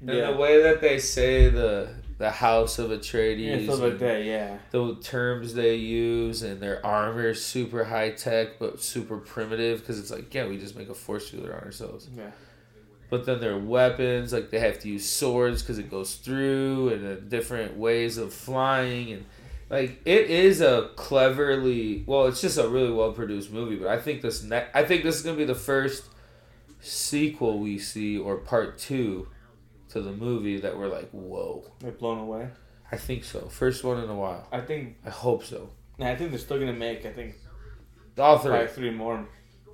[0.00, 0.32] And Yeah.
[0.32, 4.24] the way that they say the the house of Atreides, Yeah, like that.
[4.24, 4.58] Yeah.
[4.72, 9.98] the terms they use, and their armor is super high tech but super primitive because
[10.00, 12.08] it's like, yeah, we just make a force field on ourselves.
[12.16, 12.30] Yeah.
[13.10, 17.28] But then their weapons, like they have to use swords because it goes through, and
[17.28, 19.24] different ways of flying, and
[19.70, 23.76] like it is a cleverly well, it's just a really well produced movie.
[23.76, 26.04] But I think this ne- I think this is gonna be the first
[26.80, 29.28] sequel we see or part two
[29.90, 31.64] to the movie that we're like, whoa.
[31.80, 32.48] They're blown away.
[32.90, 33.40] I think so.
[33.48, 34.46] First one in a while.
[34.52, 34.96] I think.
[35.04, 35.70] I hope so.
[35.98, 37.04] Nah, I think they're still gonna make.
[37.06, 37.36] I think
[38.18, 38.66] All three.
[38.66, 39.26] three more.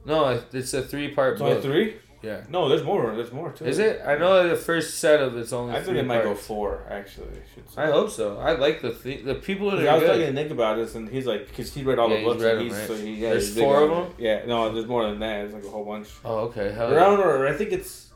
[0.04, 1.62] No, it's a three part It's book.
[1.62, 1.96] three.
[2.22, 2.42] Yeah.
[2.50, 3.14] No, there's more.
[3.16, 3.64] There's more too.
[3.64, 4.02] Is it?
[4.04, 5.74] I know the first set of it's only.
[5.74, 6.84] I think it might go four.
[6.90, 7.40] Actually,
[7.78, 7.84] I.
[7.84, 8.38] I hope so.
[8.38, 10.94] I like the th- the people that I are was talking to Nick about this,
[10.94, 12.86] and he's like, because he read all Yeah, the books, read and them, right?
[12.88, 14.14] so he, yeah, There's four of them?
[14.18, 15.46] Yeah, no, there's more than that.
[15.46, 16.08] It's like a whole bunch.
[16.24, 16.72] Oh, okay.
[16.72, 17.50] Hell Or yeah.
[17.50, 17.54] I.
[17.54, 18.10] I think it's.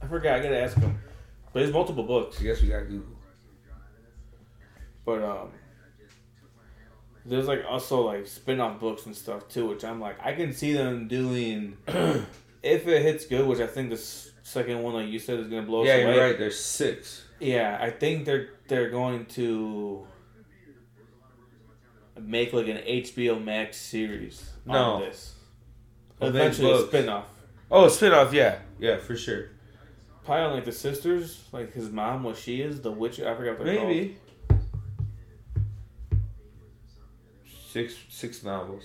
[0.00, 0.36] I forgot.
[0.36, 0.96] I gotta ask him.
[1.52, 2.40] But there's multiple books.
[2.40, 3.16] I guess we got Google.
[5.04, 5.48] But um,
[7.26, 10.72] there's like also like spin-off books and stuff too, which I'm like I can see
[10.72, 11.76] them doing
[12.64, 15.62] if it hits good, which I think this second one, like you said, is gonna
[15.62, 16.14] blow us Yeah, away.
[16.14, 16.38] you're right.
[16.38, 17.24] There's six.
[17.40, 20.06] Yeah, I think they're they're going to
[22.20, 24.74] make like an HBO Max series No.
[24.74, 25.34] on this.
[26.20, 27.26] Eventually, a spin-off.
[27.70, 28.60] Oh, spin-off, yeah.
[28.78, 29.48] Yeah, for sure.
[30.24, 33.20] Probably on like the sisters, like his mom, what she is, the witch.
[33.20, 33.88] I forgot what they're called.
[33.88, 34.16] Maybe.
[37.72, 38.84] Six six novels.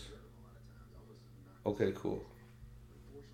[1.65, 2.25] Okay, cool.
[3.13, 3.27] And she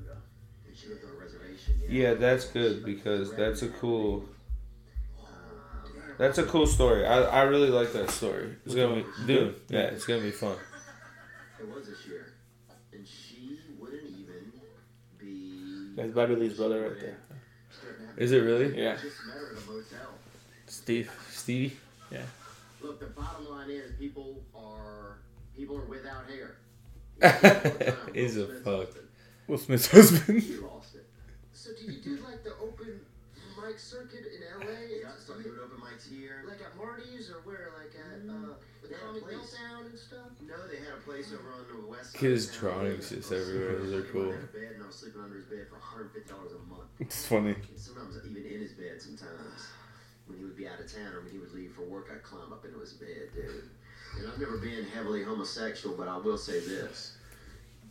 [0.00, 0.71] lived on a reservation.
[1.88, 4.24] Yeah, that's good because that's a cool
[6.18, 7.06] that's a cool story.
[7.06, 8.56] I, I really like that story.
[8.64, 10.56] It's gonna be dude, yeah, it's gonna be fun.
[11.60, 12.32] It was this year.
[12.92, 14.52] And she wouldn't even
[15.18, 15.94] be.
[15.96, 17.18] That's Bobby Lee's brother right there.
[18.16, 18.80] Is it really?
[18.80, 20.08] Yeah, Just met her at a motel.
[20.66, 21.10] Steve.
[21.30, 21.76] Stevie?
[22.10, 22.20] Yeah.
[22.80, 25.18] Look, the bottom line is people are
[25.56, 26.56] people are without hair.
[28.14, 28.88] He's a fuck.
[29.48, 30.42] Will Smith's husband.
[30.42, 31.06] He lost it.
[31.52, 33.00] So do you do like the open
[33.60, 34.72] mic circuit in LA?
[35.02, 36.44] Yeah, so doing open mics here.
[36.46, 37.70] Like at Marty's or where?
[37.78, 38.98] Like at uh, the Mm.
[39.06, 40.26] Comic Meltdown and stuff?
[40.46, 42.20] No, they had a place over on the west side.
[42.20, 43.78] His of drawings just everywhere.
[43.78, 44.28] Those are cool.
[44.28, 46.90] I had a bed and I was sleeping under his bed for $150 a month.
[47.00, 47.54] It's funny.
[47.54, 49.68] And sometimes even in his bed sometimes.
[50.26, 52.22] When he would be out of town or when he would leave for work, I'd
[52.22, 53.68] climb up into his bed, dude.
[54.18, 57.16] And I've never been heavily homosexual, but I will say this.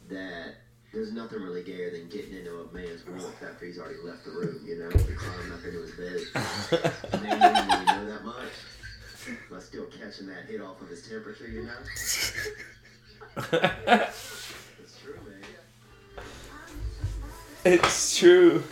[0.09, 0.55] That
[0.93, 4.31] there's nothing really gayer than getting into a man's warmth after he's already left the
[4.31, 4.89] room, you know?
[4.89, 6.19] Climbing up into his bed.
[7.21, 8.51] Man, you didn't really know that much.
[9.49, 11.71] But still catching that hit off of his temperature, you know?
[13.37, 16.19] It's true, man.
[17.63, 18.63] it's true.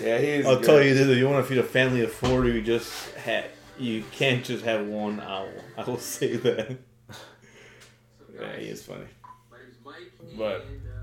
[0.00, 0.46] Yeah, he is.
[0.46, 0.64] I'll good.
[0.64, 3.44] tell you this: if you want to feed a family of four, you just have
[3.78, 5.50] you can't just have one owl.
[5.76, 6.78] I will say that.
[8.34, 9.04] yeah, he is funny.
[9.50, 10.12] My name's Mike.
[10.38, 10.99] But- and, uh,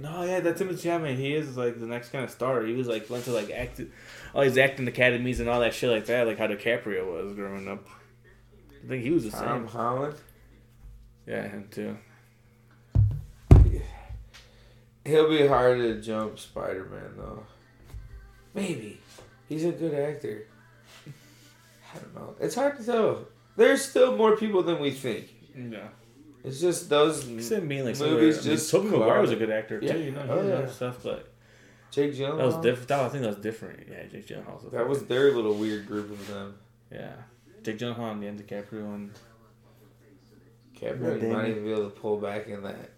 [0.00, 2.62] No, yeah, that Timothy Chapman, he is like the next kind of star.
[2.62, 3.80] He was like went to like act,
[4.32, 7.66] all these acting academies and all that shit like that, like how DiCaprio was growing
[7.66, 7.84] up.
[8.84, 9.66] I think he was the Tom same.
[9.66, 10.14] Holland.
[11.26, 11.96] Yeah, him too.
[15.04, 17.44] He'll be hard to jump Spider Man though.
[18.54, 19.00] Maybe.
[19.48, 20.46] He's a good actor.
[21.06, 22.34] I don't know.
[22.38, 23.26] It's hard to tell.
[23.56, 25.34] There's still more people than we think.
[25.56, 25.88] Yeah.
[26.48, 29.36] It's just those Instead of being like Movies movies, just just Tobey Maguire was a
[29.36, 29.92] good actor Yeah.
[29.92, 29.98] too.
[30.00, 30.54] You know, he Oh, yeah.
[30.54, 31.32] other stuff, but
[31.90, 32.36] Jake Gyllenhaal.
[32.38, 32.90] that was different.
[32.92, 33.88] I think that was different.
[33.90, 34.62] Yeah, Jake Gyllenhaal.
[34.62, 36.58] Was That was their little weird group of them.
[36.92, 37.14] yeah.
[37.62, 39.10] Jake Gyllenhaal and Ian DiCaprio and
[40.74, 42.90] Captain might even be able to pull back in that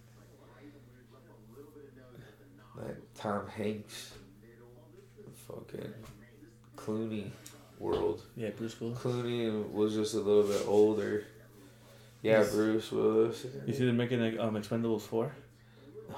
[2.76, 4.12] that Tom Hanks
[5.46, 5.92] fucking
[6.76, 7.30] Clooney
[7.78, 8.22] world.
[8.36, 8.98] yeah Bruce Willis.
[8.98, 11.24] Clooney was just a little bit older.
[12.22, 12.44] Yeah.
[12.50, 13.46] Bruce Willis.
[13.66, 15.32] You see, they're making like um Expendables four.
[16.08, 16.16] No,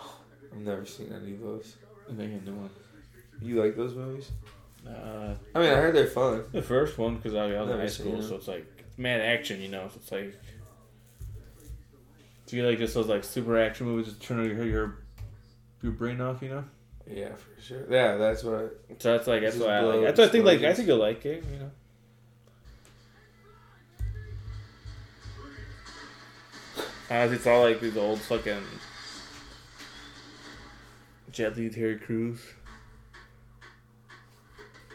[0.52, 1.76] I've never seen any of those.
[2.08, 2.70] They're making a new one.
[3.40, 4.30] You like those movies?
[4.86, 6.44] Uh, I mean, I heard they're fun.
[6.50, 9.60] the first one because I, I was in high school, so it's like mad action,
[9.60, 9.88] you know.
[9.88, 10.34] So it's like.
[12.46, 14.98] Do you like just those like super action movies just turn your your
[15.82, 16.64] your brain off, you know?
[17.10, 17.86] Yeah, for sure.
[17.90, 18.54] Yeah, that's what.
[18.54, 20.00] I, So that's like that's why I like.
[20.02, 20.44] That's what I think.
[20.44, 21.70] Like I think you'll like it, you know.
[27.12, 28.62] Uh, it's all like these old fucking
[31.30, 32.40] Jet Li, Terry Crews.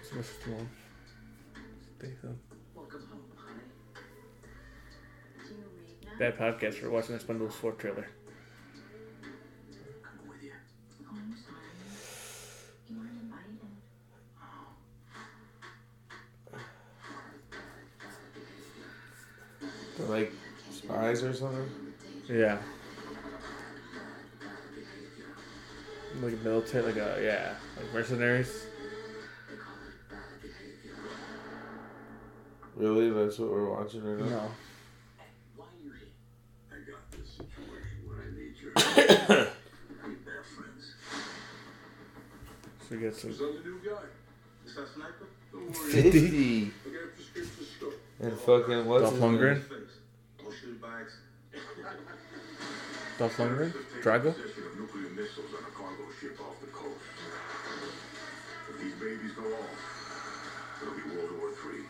[0.02, 0.68] Sylvester Stallone.
[2.00, 2.40] Statham.
[2.74, 3.62] Welcome home, honey.
[5.48, 6.18] Do you read now?
[6.18, 8.08] Bad podcast for watching the Expendables 4 trailer.
[10.04, 10.54] I'm with you.
[11.04, 11.70] Oh, I'm sorry.
[12.90, 13.60] You weren't invited.
[20.00, 20.34] they're like
[20.72, 21.87] spies or something.
[22.30, 22.58] Yeah.
[26.22, 28.66] Like a military, like a yeah, like mercenaries.
[32.76, 34.26] Really, that's what we're watching right now.
[34.26, 34.52] No.
[35.56, 36.08] Why are you here?
[36.72, 39.50] I got this situation where I need your help.
[40.08, 40.96] we best friends.
[42.82, 43.30] So we get some.
[43.30, 44.02] Who's on the new guy?
[44.66, 45.28] Is that sniper?
[45.52, 45.92] Don't worry.
[45.92, 47.94] Fifty I got a prescription scope.
[48.20, 49.32] and fucking what's Dolph his name?
[49.38, 49.62] Lundgren?
[49.62, 49.88] Face.
[51.58, 52.18] Don't shoot by.
[53.18, 53.74] Dolph Lundgren?
[54.02, 54.36] Drago?
[54.78, 57.02] Nuclear missiles on a cargo ship off the coast.
[58.70, 61.86] If these babies go off, it'll be World War Three.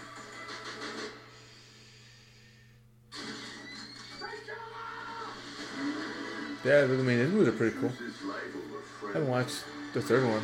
[6.63, 7.89] Yeah, I mean, these movies are pretty cool.
[7.89, 9.63] His life over I haven't watched
[9.93, 10.43] the third one.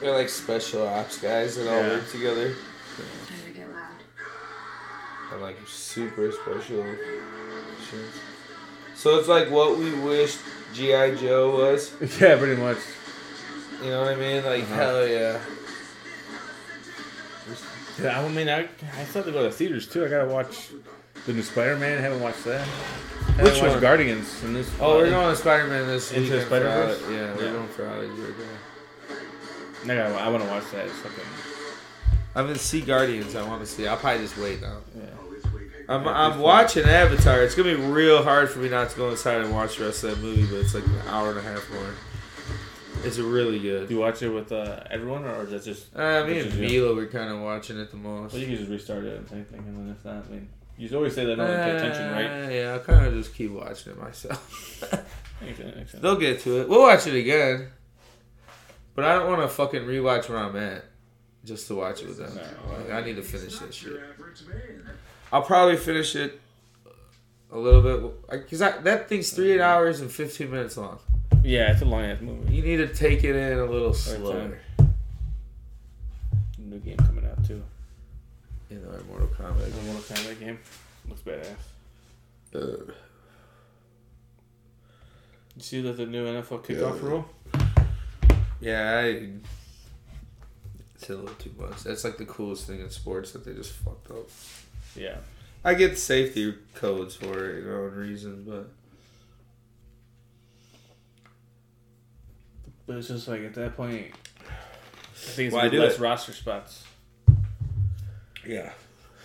[0.00, 2.54] They're like special ops guys that all work together.
[2.96, 3.90] Better get loud.
[5.32, 6.84] And like super special
[8.94, 10.38] So it's like what we wished
[10.74, 11.14] G.I.
[11.16, 11.92] Joe was.
[12.20, 12.78] Yeah, pretty much.
[13.82, 14.44] You know what I mean?
[14.44, 14.74] Like, Uh-huh.
[14.74, 15.38] hell yeah.
[18.02, 18.60] Yeah, I mean, I,
[18.98, 20.04] I still have to go to theaters too.
[20.04, 20.68] I gotta watch
[21.24, 21.98] the new Spider Man.
[22.00, 22.66] Haven't watched that.
[23.38, 23.80] I Which haven't watched one?
[23.80, 24.42] Guardians.
[24.44, 26.46] And this, Oh, we're going to Spider Man this Into weekend.
[26.46, 27.02] Spider-Verse?
[27.04, 28.44] Ale- Yeah, we're going for Alex birthday.
[29.84, 30.86] I, gotta, I want to watch that.
[30.86, 31.24] It's fucking.
[32.34, 33.34] I'm gonna see Guardians.
[33.34, 33.86] I want to see.
[33.86, 34.78] I'll probably just wait now.
[34.94, 35.04] Yeah.
[35.88, 37.42] This week, I'm, I'm watching Avatar.
[37.42, 40.04] It's gonna be real hard for me not to go inside and watch the rest
[40.04, 41.94] of that movie, but it's like an hour and a half more.
[43.04, 43.90] It's really Do good.
[43.90, 45.94] you watch it with uh, everyone, or is that just?
[45.94, 46.60] Uh, me and is you.
[46.62, 48.32] Mila were kind of watching it the most.
[48.32, 50.94] Well, you can just restart it and anything, and then if not, I mean, you
[50.96, 52.44] always say that no one pay attention, right?
[52.46, 54.82] Uh, Yeah, I'll kind of just keep watching it myself.
[55.42, 56.02] Makes sense, makes sense.
[56.02, 56.68] They'll get to it.
[56.68, 57.68] We'll watch it again.
[58.94, 60.84] But I don't want to fucking rewatch where I'm at
[61.44, 62.34] just to watch it with them.
[62.34, 62.74] No.
[62.78, 64.00] Like, I need to finish that shit.
[65.32, 65.40] Your average man.
[65.40, 66.40] I'll probably finish it
[67.52, 70.98] a little bit because that thing's three hours and fifteen minutes long.
[71.42, 72.54] Yeah, it's a long ass movie.
[72.54, 74.58] You need to take it in a little slower.
[76.58, 77.62] New game coming out too.
[78.70, 79.72] You know, Mortal Kombat.
[79.72, 80.58] The Mortal Kombat game
[81.08, 81.56] looks badass.
[82.54, 82.92] Uh,
[85.56, 87.08] You see that the new NFL kickoff Yeah.
[87.08, 87.28] rule?
[88.60, 89.30] yeah, I.
[90.96, 91.82] It's a little too much.
[91.84, 94.28] That's like the coolest thing in sports that they just fucked up.
[94.96, 95.16] Yeah.
[95.64, 98.70] I get safety codes for it, you know, and reasons, but
[102.86, 104.06] But it's just like at that point,
[104.40, 104.52] I
[105.14, 106.00] think it's Why gonna do less it?
[106.00, 106.84] roster spots
[108.46, 108.70] yeah,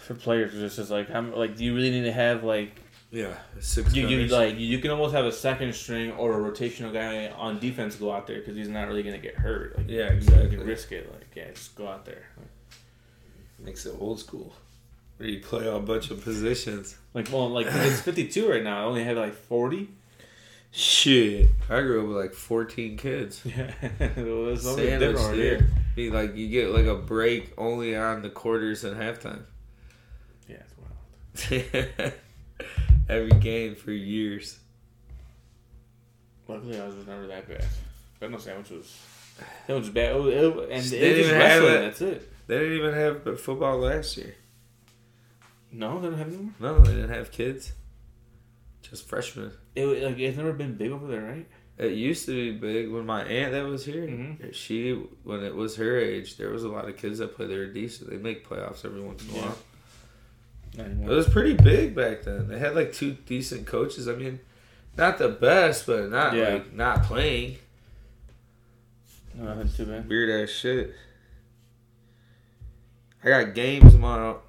[0.03, 0.55] for players.
[0.55, 2.71] It's just like how like do you really need to have like
[3.11, 3.93] yeah, six.
[3.93, 4.31] you, you gunners.
[4.31, 8.11] like you can almost have a second string or a rotational guy on defense go
[8.11, 9.77] out there because he's not really gonna get hurt.
[9.77, 10.49] Like, Yeah, You exactly.
[10.57, 11.11] can risk it.
[11.13, 12.23] Like yeah, just go out there.
[13.59, 14.53] makes it old school.
[15.21, 16.97] Where you play a bunch of positions.
[17.13, 18.81] Like well, like it's fifty two right now.
[18.81, 19.89] I only had like forty.
[20.71, 23.39] Shit, I grew up with like fourteen kids.
[23.45, 23.71] Yeah,
[24.17, 25.69] well, it's something Sandwich, different over here.
[25.95, 29.43] Be like you get like a break only on the quarters and halftime.
[30.49, 30.63] Yeah,
[31.37, 31.51] it's
[32.01, 32.13] wild.
[33.09, 34.57] Every game for years.
[36.47, 37.65] Luckily, I was never that bad.
[38.19, 38.97] But no sandwich was.
[39.67, 40.15] It was bad.
[40.15, 41.73] It it and They it didn't was have wrestling.
[41.73, 41.81] it.
[41.81, 42.33] That's it.
[42.47, 44.33] They didn't even have football last year.
[45.71, 46.53] No, they don't have anymore.
[46.59, 47.71] No, they didn't have kids.
[48.81, 49.51] Just freshmen.
[49.75, 51.47] It like it's never been big over there, right?
[51.77, 54.05] It used to be big when my aunt that was here.
[54.05, 54.53] Mhm.
[54.53, 54.91] She
[55.23, 57.47] when it was her age, there was a lot of kids that play.
[57.47, 58.09] They were decent.
[58.09, 59.57] They make playoffs every once in a while.
[60.77, 62.47] It was pretty big back then.
[62.47, 64.07] They had like two decent coaches.
[64.07, 64.39] I mean,
[64.97, 66.49] not the best, but not Yeah.
[66.53, 67.57] like not playing.
[69.35, 70.07] No, too bad.
[70.09, 70.93] Weird ass shit.
[73.23, 74.41] I got games tomorrow.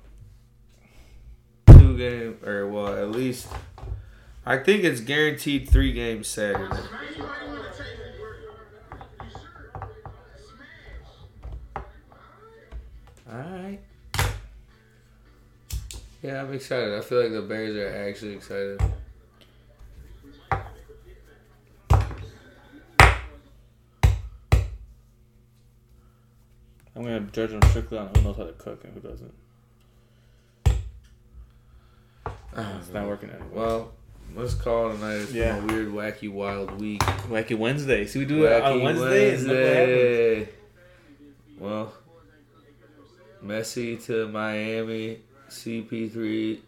[1.93, 3.49] Two game or well, at least
[4.47, 6.75] I think it's guaranteed three games Saturday.
[13.31, 13.81] Alright.
[16.23, 16.95] Yeah, I'm excited.
[16.95, 18.81] I feel like the Bears are actually excited.
[26.95, 29.35] I'm gonna judge them strictly on who knows how to cook and who doesn't.
[32.55, 32.79] Uh-huh.
[32.79, 33.49] It's not working anymore.
[33.55, 33.93] Well,
[34.37, 35.15] let's call it a night.
[35.17, 35.59] It's Yeah.
[35.61, 37.01] been a weird, wacky, wild week.
[37.01, 38.07] Wacky Wednesday.
[38.07, 39.35] See, we do it on Wacky Wednesday.
[39.35, 39.89] and look what happens.
[39.89, 40.49] Wednesday.
[41.59, 41.93] Well,
[43.45, 46.61] Messi to Miami, CP3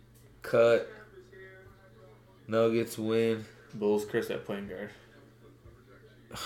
[0.43, 0.89] cut.
[2.47, 3.45] Nuggets win.
[3.75, 4.91] Bulls curse that playing guard.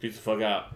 [0.00, 0.72] Beats the fuck out.